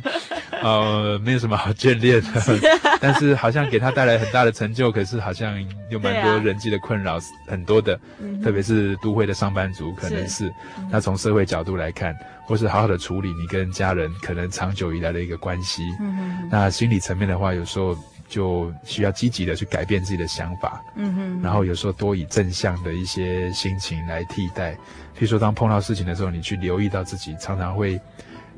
[0.63, 2.57] 呃，没有什么好眷恋的，是
[3.03, 10.55] 但是好像给他带来很大的成就，可是好像有蛮多人际的困扰，啊、很多的，嗯、特别是都会的上班族，可能是，是
[10.89, 12.17] 那从社会角度来看，
[12.47, 24.75] 或是好好的处理你跟家人可能长久以来的一个关系，嗯、那心理层面的话，有时候就需要积极的去改变自己的想法，嗯哼，然后有时候多以正向的一些心情来替代，
[25.19, 28.01] 譬如说当碰到事情的时候，你去留意到自己常常会。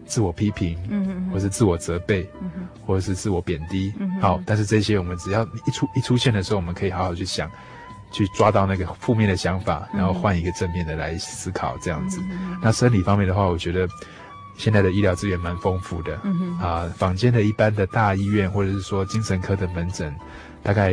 [0.06, 7.50] 自我批评，嗯哼，或是自我责备，嗯哼，或者是自我贬低，嗯哼，好，但是这些我们只要一出一出现的时候，我们可以好好去想，
[8.12, 12.20] 去抓到那个负面的想法，然后换一个正面的来思考，这样子。
[12.62, 13.88] 那生理方面的话，我觉得
[14.56, 20.14] 现在的医疗资源蛮丰富的，嗯哼，啊，坊间的一般的大医院或者是说精神科的门诊，
[20.62, 20.92] 大概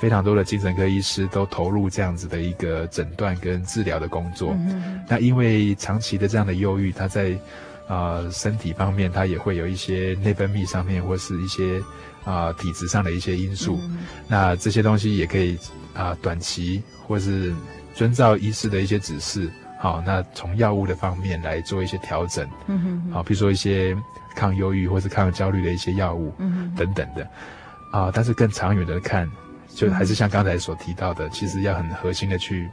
[0.00, 4.52] 非常多的精神科医师都投入这样子的一个诊断跟治疗的工作。
[4.52, 7.36] 嗯哼，那因为长期的这样的忧郁，他在
[7.88, 11.78] 啊、呃，身体方面，它也会有一些内分泌上面，或是一些
[12.24, 13.78] 啊、呃、体质上的一些因素。
[13.84, 15.56] 嗯、那这些东西也可以
[15.94, 17.54] 啊、呃，短期或是
[17.94, 22.44] 遵照医师的一些指示，好，那从药物的方面来做一些调整。
[22.66, 23.12] 嗯哼哼。
[23.12, 23.96] 好，比如说一些
[24.34, 27.30] 抗忧郁或是抗焦虑的一些药物，嗯哼哼等等的。
[27.92, 29.30] 啊，但是更长远的看，
[29.68, 32.68] 就还是像刚才所提到的，嗯、其实要很核心的去，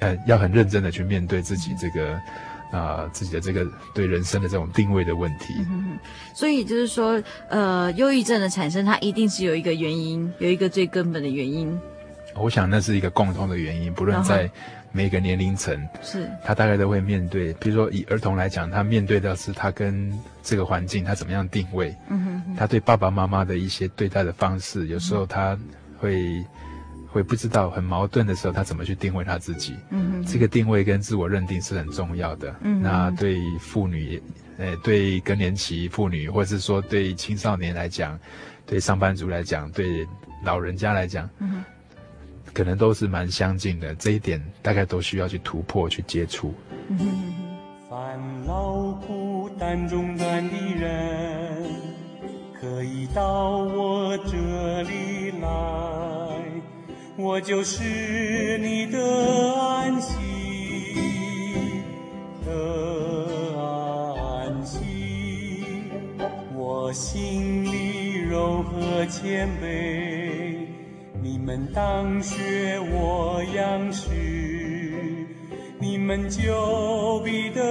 [0.00, 2.20] 呃，要很认真的去面对自己这个。
[2.70, 5.98] 啊、呃，自己的这个对人生的这种定位的问题，嗯、
[6.34, 11.78] 所以就是说，呃，忧郁症的产生，它一定是有一个原因，有一个最根本的原因。
[12.34, 14.48] 我想那是一个共通的原因，不论在
[14.92, 17.52] 每个年龄层，是他大概都会面对。
[17.54, 20.12] 比如说以儿童来讲，他面对的是他跟
[20.42, 25.58] 这个环境他怎么样定位，嗯哼哼，他对爸爸妈妈的一些对待的方式，有时候他
[25.98, 26.44] 会。
[27.12, 29.74] 会不知道很矛盾的时候，他怎么去定位他自己？
[29.90, 32.54] 嗯哼，这个定位跟自我认定是很重要的。
[32.62, 34.22] 嗯，那对妇女，
[34.58, 38.18] 呃，对更年期妇女，或者是说对青少年来讲，
[38.64, 40.06] 对上班族来讲，对
[40.44, 41.64] 老人家来讲，嗯，
[42.52, 46.54] 可能都是蛮相近的，这一点大概都需要去突破、去接触。
[47.88, 51.64] 烦恼孤单中的人，
[52.60, 55.48] 可以到我这里来，
[57.22, 58.98] 我就是你的
[59.54, 60.16] 安息
[62.44, 62.50] 的
[63.60, 64.78] 安息，
[66.56, 70.66] 我心里柔和谦卑，
[71.22, 74.08] 你们当学我样式，
[75.78, 77.62] 你们就必得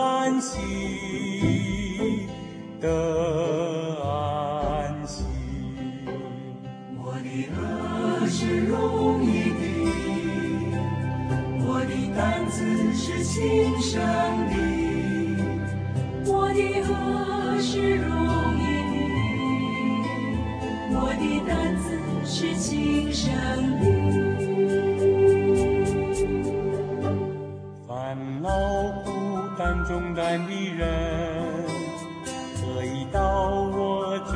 [0.00, 0.58] 安息
[2.80, 3.32] 的。
[8.60, 9.60] 容易的，
[11.64, 12.56] 我的担子
[12.94, 13.34] 是轻
[13.80, 14.00] 省
[14.48, 14.54] 的，
[16.26, 16.90] 我的轭
[17.60, 18.08] 是容
[18.58, 18.94] 易的，
[20.94, 21.84] 我的担子
[22.24, 23.30] 是轻省
[23.80, 23.82] 的。
[27.88, 27.90] 烦
[28.42, 28.48] 恼
[29.04, 29.10] 孤
[29.58, 30.80] 单重担的人，
[32.56, 34.32] 可以到我这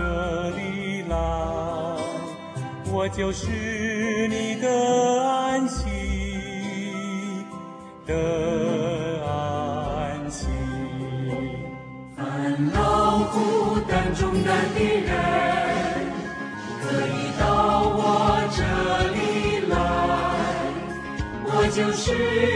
[0.51, 1.15] 里来，
[2.93, 3.96] 我就是。
[22.19, 22.56] 我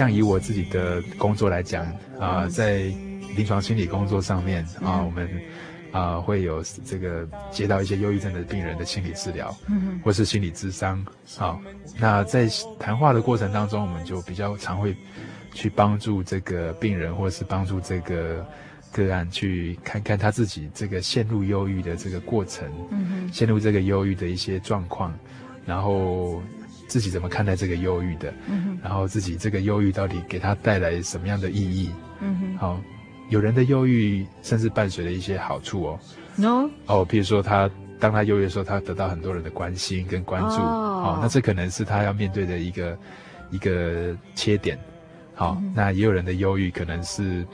[0.00, 1.84] 像以我自己的工作来讲，
[2.18, 2.84] 啊、呃，在
[3.36, 5.28] 临床心理工作上面啊、呃，我们
[5.92, 11.04] 啊、呃、会有这个接到一些忧郁症的病人的心理治疗，嗯，或是心理咨商，
[11.36, 11.60] 好，
[11.98, 12.48] 那在
[12.78, 14.96] 谈话的过程当中，我们就比较常会
[15.52, 18.42] 去帮助这个病人，或是帮助这个
[18.90, 25.14] 个案，去看看他自己这个陷入忧郁的这个过程，嗯，陷入这个忧郁的一些状况，
[25.66, 26.40] 然后。
[26.90, 28.34] 自己怎么看待这个忧郁的？
[28.48, 31.88] 嗯哼，然后自己这个忧郁到底给他带来什么样的意义？
[32.20, 32.80] 嗯哼，好，
[33.28, 36.00] 有人的忧郁甚至伴随了一些好处哦。
[36.34, 36.68] No？
[36.86, 37.70] 哦，比如说他
[38.00, 40.56] 当他忧郁的时候，他得到很多人的关心跟关注。
[40.56, 42.98] 哦，好，那这可能是他要面对的一个
[43.52, 44.76] 一个切点。
[45.32, 47.46] 好，嗯，那也有人的忧郁可能是。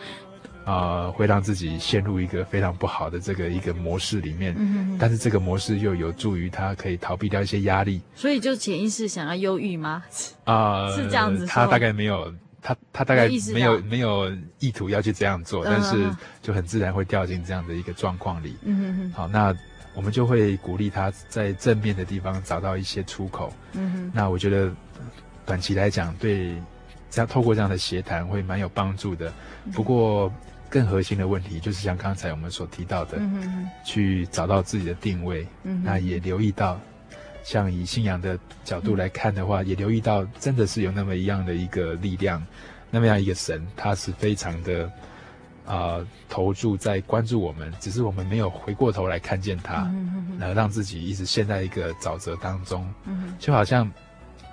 [0.67, 10.03] 啊、呃，会让自己陷入一个非常不好的这个一个模式里面，嗯，但是这个模式又有助于他可以逃避掉一些压力，所以就潜意识想要忧郁吗？
[10.43, 11.47] 啊、呃，是这样子。
[11.47, 16.05] 他大概没有，他他大概没有没有意图要去这样做，但是
[16.43, 18.57] 就很自然会掉进这样的一个状况里。
[18.65, 19.13] 嗯哼哼。
[19.13, 19.55] 好，那
[19.95, 23.53] 我们就会鼓励他在正面的地方找到一些出口。
[23.75, 24.11] 嗯哼。
[24.13, 24.69] 那我觉得
[25.45, 26.61] 短期来讲，对，
[27.09, 29.33] 这样透过这样的协谈会蛮有帮助的。
[29.73, 30.33] 不过。
[30.69, 35.47] 更核心的问题就是像刚才我们所提到的，嗯、去找到自己的定位。
[35.63, 36.79] 嗯，那也留意到，
[37.43, 42.45] 像以信仰的角度来看的话，嗯、也留意到，真的是有那么一样的一个力量，
[42.91, 44.85] 那么样一个神，他是非常的
[45.65, 52.87] 啊、呃、投注在关注我们，只是我们没有回过头来看见他，嗯，然后让自己一直陷在一个沼泽当中。
[53.05, 53.91] 嗯，就好像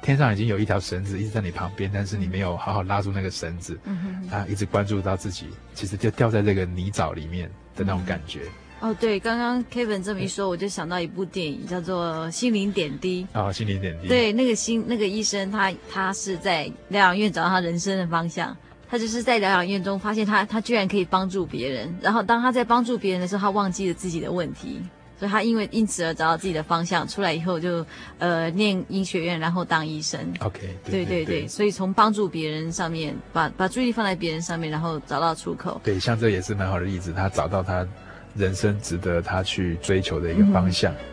[0.04, 3.98] 天上已经有一条绳子一直在你旁边，但是你没有好好拉住那个绳子，嗯
[4.30, 8.42] 哼，啊，一直关注到自己，其实就掉在这个泥沼里面的那种感觉。
[8.82, 13.26] 哦，对，刚刚 Kevin 这么一说，我就想到一部电影，叫做《心灵点滴》。
[13.40, 14.06] 哦，《心灵点滴》。
[14.10, 18.56] 对，那个心那个医生他，他他是在疗养院找到他人生的方向。
[18.90, 24.82] 他就是在疗养院中发现他他居然可以帮助别人，然后当他在帮助别人的时候，他忘记了自己的问题，
[25.24, 27.08] 所以他因为因此而找到自己的方向。
[27.08, 27.86] 出来以后就
[28.20, 30.20] 呃念医学院，然后当医生。
[30.42, 35.80] OK，对对对，所以从帮助别人上面，把把注意力放在别人上面，然后找到出口。
[35.82, 37.88] 对，像这也是蛮好的例子，他找到他。
[38.36, 40.92] 人生值得他去追求的一个方向。
[40.92, 41.04] 刚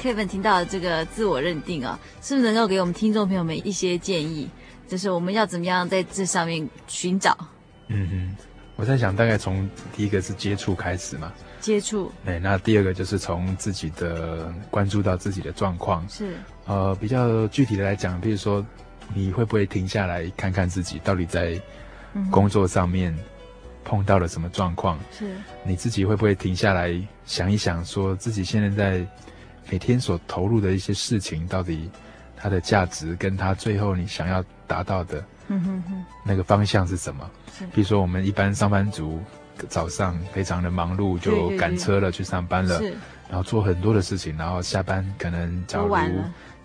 [0.00, 4.48] Kevin 听到这个自我认定啊，是不是能够给我们听众朋友们一些建议？
[4.88, 7.36] 就是我们要怎么样在这上面寻找？
[7.88, 8.36] 嗯哼，
[8.76, 11.30] 我在想，大概从第一个是接触开始嘛。
[11.60, 12.10] 接触。
[12.24, 16.08] 对，那第二个就是从自己的关注到自己的状况。
[16.08, 16.34] 是。
[16.64, 18.64] 呃，比较具体的来讲，比如说，
[19.12, 21.60] 你会不会停下来看看自己到底在
[22.30, 23.14] 工作上面
[23.84, 24.98] 碰到了什么状况？
[25.12, 25.36] 是。
[25.62, 29.06] 你自己会不会停下来想一想，说自己现在在
[29.70, 31.90] 每天所投入的一些事情到底？
[32.42, 35.22] 它的价值跟它最后你想要达到的，
[36.24, 37.30] 那个方向是什么？
[37.74, 39.20] 比如说我们一般上班族
[39.68, 42.80] 早上非常的忙碌，就赶车了去上班了，
[43.28, 45.94] 然后做很多的事情，然后下班可能假如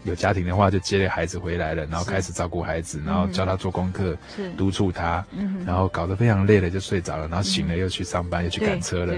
[0.06, 4.16] 有家庭的话，就接了孩子回来了，然后开始照顾孩子，然后教他做功课，
[4.56, 5.26] 督促他，
[5.66, 9.14] 然后搞得非常累了就睡着了，然后醒了又去上班又去赶车了。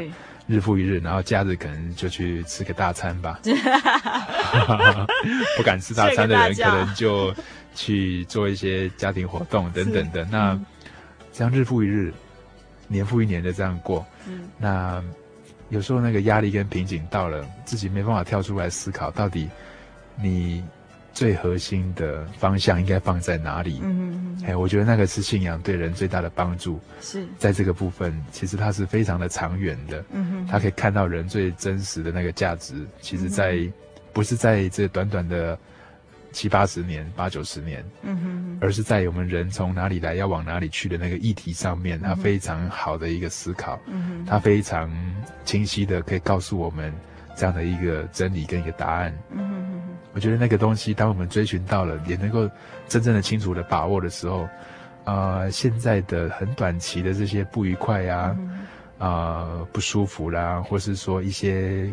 [0.47, 3.39] 日复一日，然后假日可能就去吃个大餐吧。
[5.57, 7.35] 不敢吃大餐的人，可能就
[7.75, 10.25] 去做一些家庭活动等等的。
[10.25, 10.59] 那
[11.31, 12.13] 这样日复一日，
[12.87, 15.03] 年复一年的这样过，嗯，那
[15.69, 19.47] 有时候那个压力跟瓶颈到了，自己没办法跳出来思考，到底
[20.21, 20.63] 你。
[21.18, 23.80] 最核心的方向应该放在哪里？
[23.82, 26.80] 嗯嗯哎，我觉得那个是信仰对人最大的帮助。
[27.01, 30.05] 是，在这个部分，其实它是非常的长远的。
[30.11, 33.72] 嗯哼，它可以看到人最真实的那个价值，其实在，在
[34.13, 35.57] 不是在这短短的
[36.32, 43.80] 七八十年、八九十年，嗯哼，而是在我们人从哪里来，要往哪里去的那个议题上面，它非常好的一个思考。
[43.88, 44.88] 嗯哼，它非常
[45.45, 46.93] 清晰的可以告诉我们
[47.36, 49.11] 这样的一个真理跟一个答案。
[49.32, 49.76] 嗯哼。
[50.18, 52.49] 我觉得那个东西，当我们追寻到了，也能够
[52.88, 54.49] 真正的清楚的把握的时候，
[55.03, 61.88] 呃，现在的很短期的这些不愉快呀、啊，嗯、呃，不舒服啦，或是说一些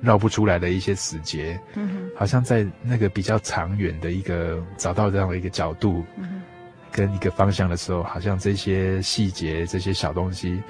[0.00, 6.42] 绕不出来的一些死结，嗯，好像在那个比较长远的一个找到这样的一个角度，嗯，
[6.90, 10.60] 跟一个方向的时候，好像这些细节、这些小东西，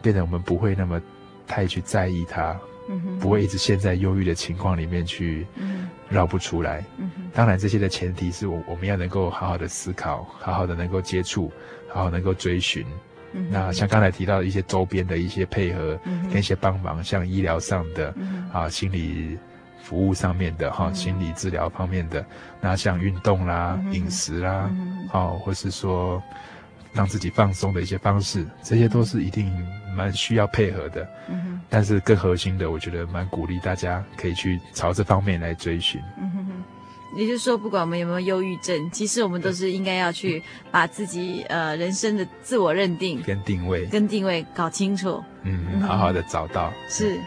[0.00, 1.02] 变得我们不会那么
[1.44, 2.56] 太去在意它。
[2.88, 5.44] 嗯、不会一直陷在忧郁的情况里面去，
[6.08, 6.84] 绕不出来。
[6.98, 11.50] 嗯、当然，这些的前提是我我们要能够好好的思考，好好的能够接触，
[11.88, 12.86] 好好能够追寻。
[13.32, 19.36] 嗯、那像刚才提到的一些周边的一些配合，嗯、跟一些帮忙，像医疗上的，嗯、啊，心理
[19.82, 22.24] 服务上面的哈、嗯，心理治疗方面的，
[22.60, 26.22] 那像运动啦、嗯、饮食啦，嗯、啊，或是说
[26.96, 29.52] 让自己放松的一些方式，这些都是一定
[29.94, 31.06] 蛮需要配合的。
[31.28, 36.00] 嗯但是更核心的，我觉得蛮鼓励大家可以去朝这方面来追寻。
[36.16, 40.40] 嗯哼哼，也就是说，不管我们有没有忧郁症，其实我们都是应该要去
[40.70, 45.20] 把自己呃人生的自我认定跟定位跟定位搞清楚。
[45.42, 46.72] 嗯，好好的找到。
[46.88, 47.18] 是。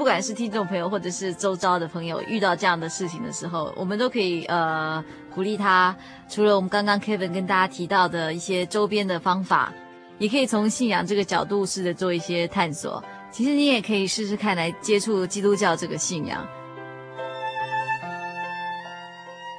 [0.00, 5.94] 不管是听众朋友或者是周遭的朋友，遇到这样的事情的时候，我们都可以呃鼓励他。
[6.26, 9.70] 除了我们刚刚 Kevin 跟大家提到的一些周边的方法，
[10.16, 13.04] 也可以从信仰这个角度试着做一些探索。
[13.30, 16.48] 其实你也可以试试看来接触基督教这个信仰。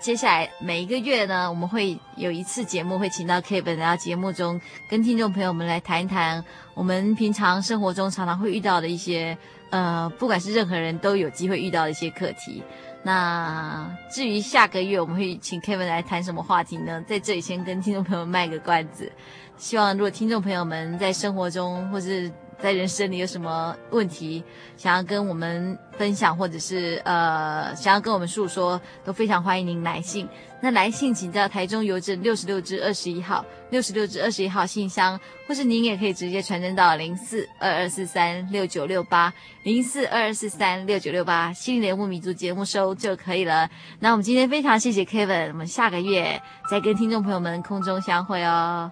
[0.01, 9.37] 接下来每一个月呢，我们会有一次节目会请到 Kevin 来到节目中跟听众朋友们来谈一谈我们平常生活中常常会遇到的一些。
[9.71, 12.63] 呃，不管是任何人都有机会遇到一些课题。
[13.03, 17.03] 那至于下个月我们会请 Kevin 来谈什么话题呢？
[17.07, 19.11] 在这里先跟听众朋友卖个关子。
[19.57, 22.31] 希望如果听众朋友们在生活中或是
[22.61, 24.43] 在人生里有什么问题，
[24.77, 30.27] 想要跟我们分享，或者是呃想要跟我们诉说，都非常欢迎您来信。
[30.63, 39.33] 那来信请到台中邮政六十六支二十一号，六十六支二十一号信箱，或是您也可以直接传真到零四二二四三六九六八
[39.63, 43.67] 零四二二四三六九六八，心灵联络民族节目收就可以了。
[43.99, 46.39] 那我们今天非常谢谢 Kevin，我们下个月
[46.69, 48.91] 再跟听众朋友们空中相会哦。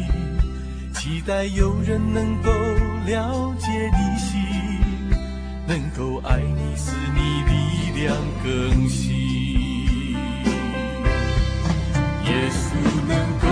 [1.03, 2.51] 期待有人能够
[3.07, 4.37] 了解你心？
[5.65, 9.17] 能够爱你，使你力量更新。
[12.23, 12.61] 耶稣
[13.07, 13.47] 能够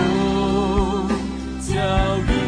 [1.60, 1.74] 教
[2.20, 2.39] 育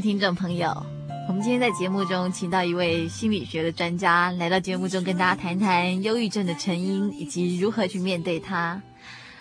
[0.00, 0.70] 听众朋友，
[1.28, 8.80] 我们今天在节目中请到一位心理学的专家来到节目中，跟大家谈谈忧郁症的成因以及如何去面对它。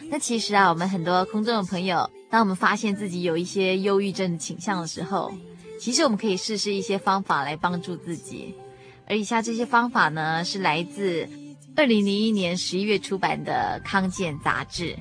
[0.10, 5.34] 那其实啊，我们很多空中的朋友，当我们发现自己有一些忧郁症的倾向的时候，
[5.80, 8.56] 其实我们可以试试一些方法来帮助自己。
[9.08, 11.28] 而以下这些方法呢，是来自
[11.76, 14.96] 二零零一年十一月出版的《康健》杂志。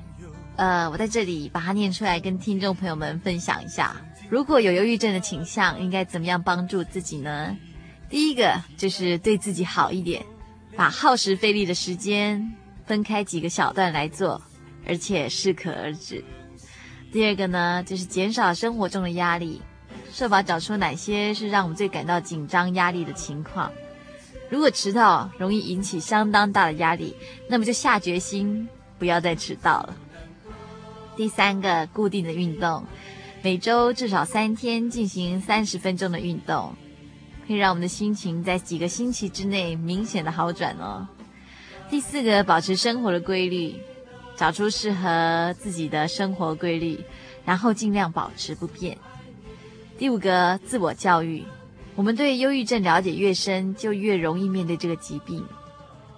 [0.57, 3.95] 呃，我在这里把它念出来，跟听众朋友们分享一下。
[4.29, 7.55] 如果有忧郁症的倾向，应该怎么样帮助自己呢？
[8.09, 10.25] 第一个就是对自己好一点，
[10.75, 12.53] 把耗时费力的时间
[12.85, 14.41] 分开几个小段来做，
[14.87, 16.23] 而且适可而止。
[17.11, 19.61] 第二个呢，就是减少生活中的压力，
[20.11, 23.71] 设法找出哪些是让我们最感到紧张压力的情况。
[24.49, 27.15] 如果迟到容易引起相当大的压力，
[27.49, 28.67] 那么就下决心
[28.99, 29.95] 不要再迟到了。
[31.15, 32.83] 第三个，固定的运动。
[33.45, 36.73] 每周至少三天进行三十分钟的运动，
[37.45, 41.07] 可以让我们的心情在几个星期之内明显的好转哦。
[41.87, 43.75] 第四个，保持生活的规律，
[44.35, 46.99] 找出适合自己的生活规律，
[47.45, 48.97] 然后尽量保持不变。
[49.95, 51.43] 第五个，自我教育，
[51.93, 55.45] 我们对忧郁症了解越深，就越容易面对这个疾病。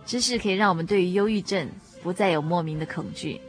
[0.05, 1.69] 知识可以让我们对于忧郁症
[2.01, 3.41] 不再有莫名的恐惧。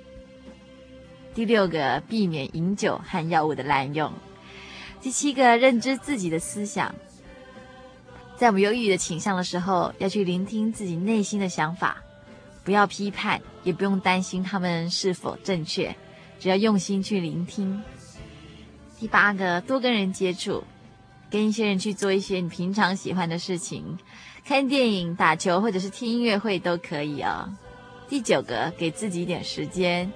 [1.38, 4.12] 第六个，避免饮酒和药物的滥用。
[5.00, 6.92] 第七个，认知自己的思想。
[8.36, 11.98] 在我们忧郁的倾向的时候，要去聆听自己内心的想法，
[12.64, 15.94] 不要批判，也不用担心他们是否正确，
[16.40, 17.80] 只要用心去聆听。
[18.98, 20.64] 第八个，多跟人接触，
[21.30, 23.96] 跟一些人去做一些你平常喜欢的事情，
[24.44, 27.48] 看电影、打球或者是听音乐会都可以哦。
[28.08, 30.10] 第九个，给自己一点时间。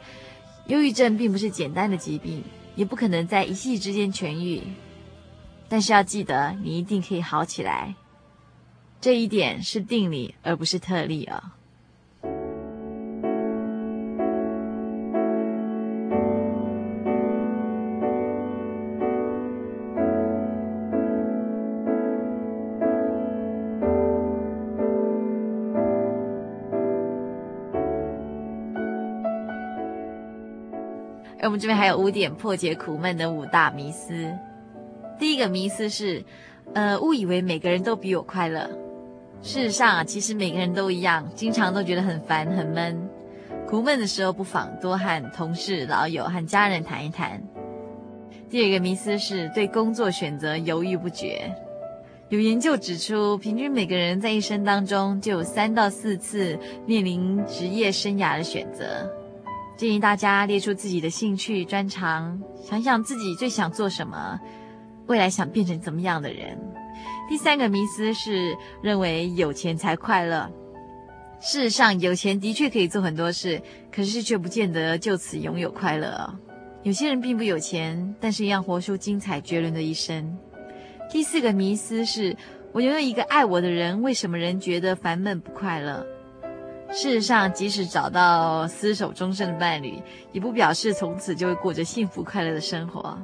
[0.66, 2.42] 忧郁症并不是简单的疾病，
[2.76, 4.62] 也不可能在一夕之间痊愈。
[5.68, 7.94] 但是要记得，你一定可以好起来。
[9.00, 11.42] 这一点是定理，而不是特例哦。
[31.52, 34.32] 我们这边还有五点破解苦闷的五大迷思。
[35.18, 36.24] 第一个迷思是，
[36.72, 38.70] 呃，误以为每个人都比我快乐。
[39.42, 43.06] 事实上啊，其实每个人都一样，经常都觉得很烦很闷。
[43.66, 47.38] 苦闷的时候，不妨多和同事、老友和家人谈一谈。
[48.48, 51.54] 第二个迷思是对工作选择犹豫不决。
[52.30, 59.06] 有研究指出，平均每个人在一生当中就有三到四次面临职业生涯的选择。
[59.76, 64.38] 建议大家列出自己的兴趣专长，想想自己最想做什么，
[65.06, 66.56] 未来想变成怎么样的人。
[67.28, 70.50] 第三个迷思是认为有钱才快乐。
[71.40, 73.60] 事实上，有钱的确可以做很多事，
[73.90, 76.38] 可是却不见得就此拥有快乐。
[76.84, 80.38] 有些人并不有钱，但是一样活出精彩绝伦的一生。
[81.10, 82.36] 第四个迷思是，
[82.72, 86.06] 我拥有一个爱我的人，为什么人觉得烦闷不快乐？
[86.92, 89.98] 事实上，即使找到厮守终身的伴侣，
[90.30, 93.18] 也不表示从此就会过着幸福快乐的生活。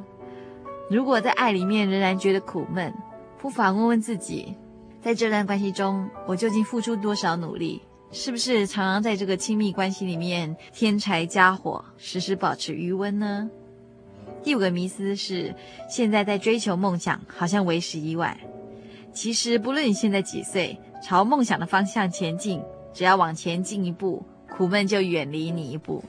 [0.91, 2.93] 如果在爱里面仍然觉得苦闷，
[3.39, 4.55] 不妨问问自己，
[5.03, 7.83] 在这段关系中，我究竟付出多少努力？
[8.11, 13.51] 是不是常常在这个亲密关系里面添柴加火，时时保持余温呢？
[14.43, 15.55] 第五个迷思是，
[15.91, 18.35] 现在在追求梦想，好像为时已晚。
[19.12, 22.62] 其实，不论你现在几岁，朝梦想的方向前进，
[22.99, 24.21] 只要往前进一步，
[24.51, 26.03] 苦闷就远离你一步。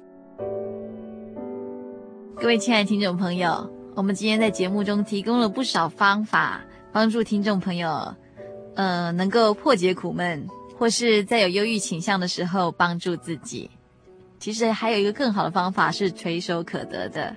[2.36, 6.62] 各位亲爱的听众朋友，我们今天在节目中提供了不少方法，
[6.92, 8.12] 帮助听众朋友，
[8.74, 10.48] 呃，能够破解苦闷。
[10.80, 13.70] 或是在有忧郁倾向的时候帮助自己，
[14.40, 17.36] 其实还有一个更好的方法是垂手可得的。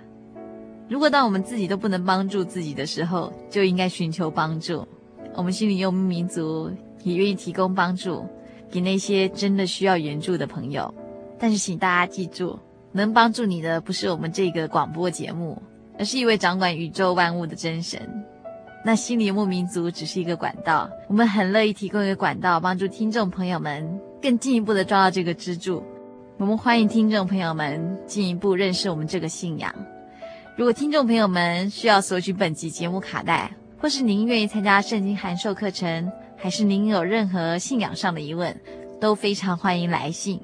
[0.89, 4.89] 如果当我们自己都不能帮助自己的时候，就应该寻求帮助。
[5.35, 6.73] 我们心里有民族
[7.03, 8.27] 也愿意提供帮助
[8.73, 10.93] 给那些真的需要援助的朋友。
[11.39, 12.59] 但是请大家记住，
[12.91, 15.61] 能帮助你的不是我们这个广播节目，
[15.99, 18.01] 而是一位掌管宇宙万物的真神。
[18.85, 25.85] 那心灵牧民族只是一个管道，我们很乐意提供一个管道，帮助听众朋友们更进一步的抓到这个支柱。
[26.39, 29.73] 我们欢迎听众朋友们进一步认识我们这个信仰。
[30.57, 36.11] 如果听众朋友们需要索取本集节目卡带，或是您愿意参加圣经函授课程，
[36.43, 38.61] 还是您有任何信仰上的疑问，
[39.01, 40.41] 都非常欢迎来信。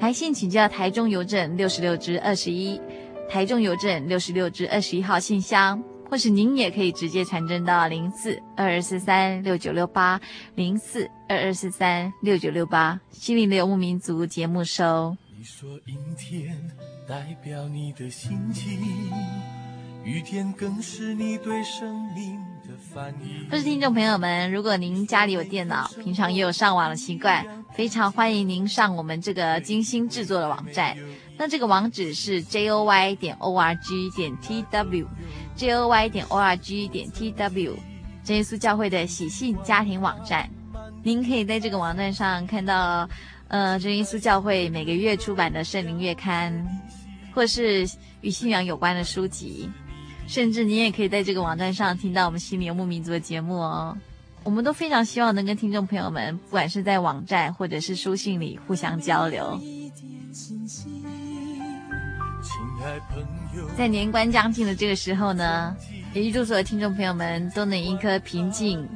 [0.00, 2.80] 来信请教台中邮政六十六支二十一，
[3.28, 5.80] 台中邮政六十六支二十一号信箱。
[6.08, 10.20] 或是您也可以直接传真到零四二二四三六九六八
[10.54, 15.16] 零四二二四三六九六八，心灵的游牧民族节目收。
[15.36, 16.56] 你说阴天
[17.08, 18.80] 代表你的心情，
[20.04, 22.40] 雨天更是你对生命。
[23.50, 27.44] 或是听众朋友们，如果您家里有电脑，平常也有上网的习惯，
[27.74, 30.96] 非常欢迎您上我们这个精心制作的网站。
[31.36, 35.06] 那这个网址是 j o y 点 o r g 点 t w。
[35.54, 37.76] j o y 点 o r g 点 t w，
[38.24, 40.48] 真耶稣教会的喜信家庭网站，
[41.02, 43.08] 您可以在这个网站上看到，
[43.48, 46.66] 呃，真耶稣教会每个月出版的圣灵月刊，
[47.34, 47.88] 或是
[48.20, 49.70] 与信仰有关的书籍，
[50.26, 53.96] 甚至您也可以在这个网站上听到我们心灵游牧民族的节目哦。
[54.42, 59.60] 我们都非常希望能跟听众朋友们，不管是在网站或者是书信里互相交流。
[63.76, 65.74] 在年关将近的这个时候呢，
[66.14, 68.86] 也预祝所有听众朋友们都能一颗平静、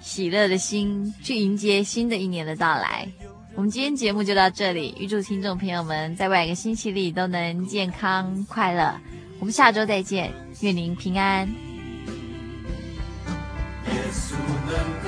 [0.00, 3.08] 喜乐的心去迎接新的一年的到来。
[3.54, 8.94] 我们今天节目就到这里，预祝听众朋友们在未来一个星期里都能健康快乐。
[9.40, 11.48] 我们下周再见，愿您平安。
[13.86, 14.34] 耶稣
[14.66, 15.07] 能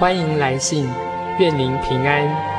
[0.00, 0.88] 欢迎来信，
[1.38, 2.53] 愿您平安。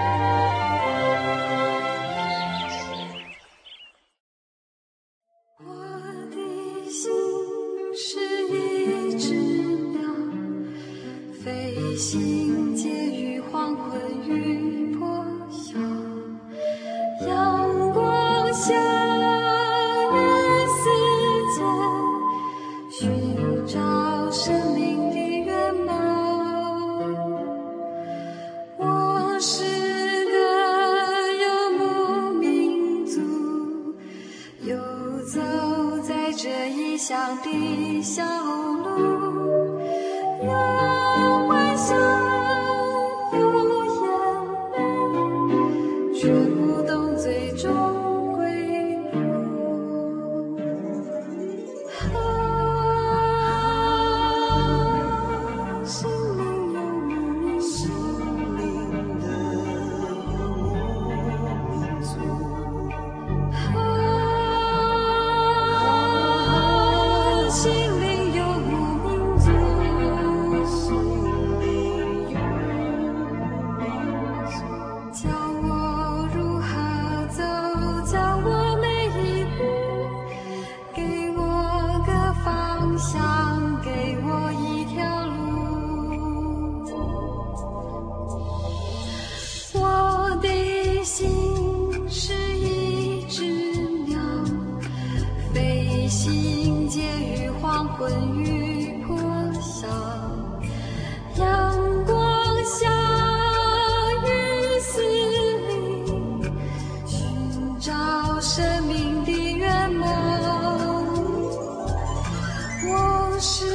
[113.39, 113.65] 是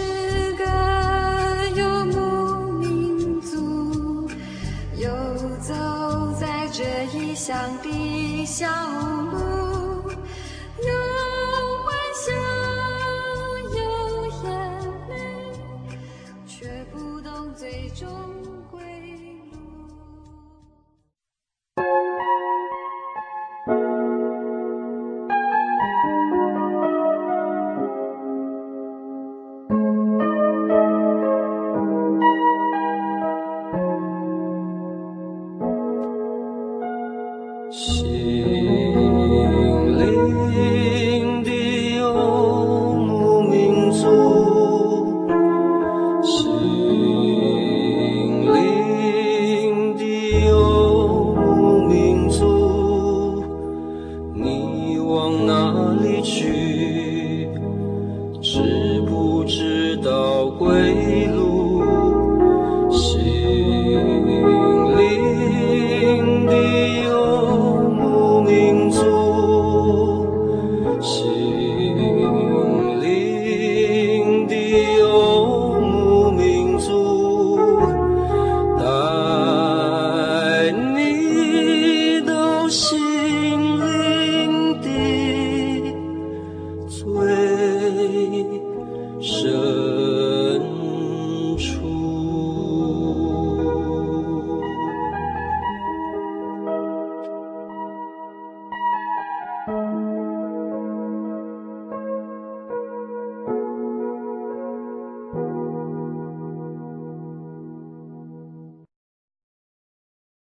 [0.54, 0.64] 个
[1.76, 4.28] 游牧民族
[4.96, 5.10] 游
[5.60, 8.66] 走在这异乡的小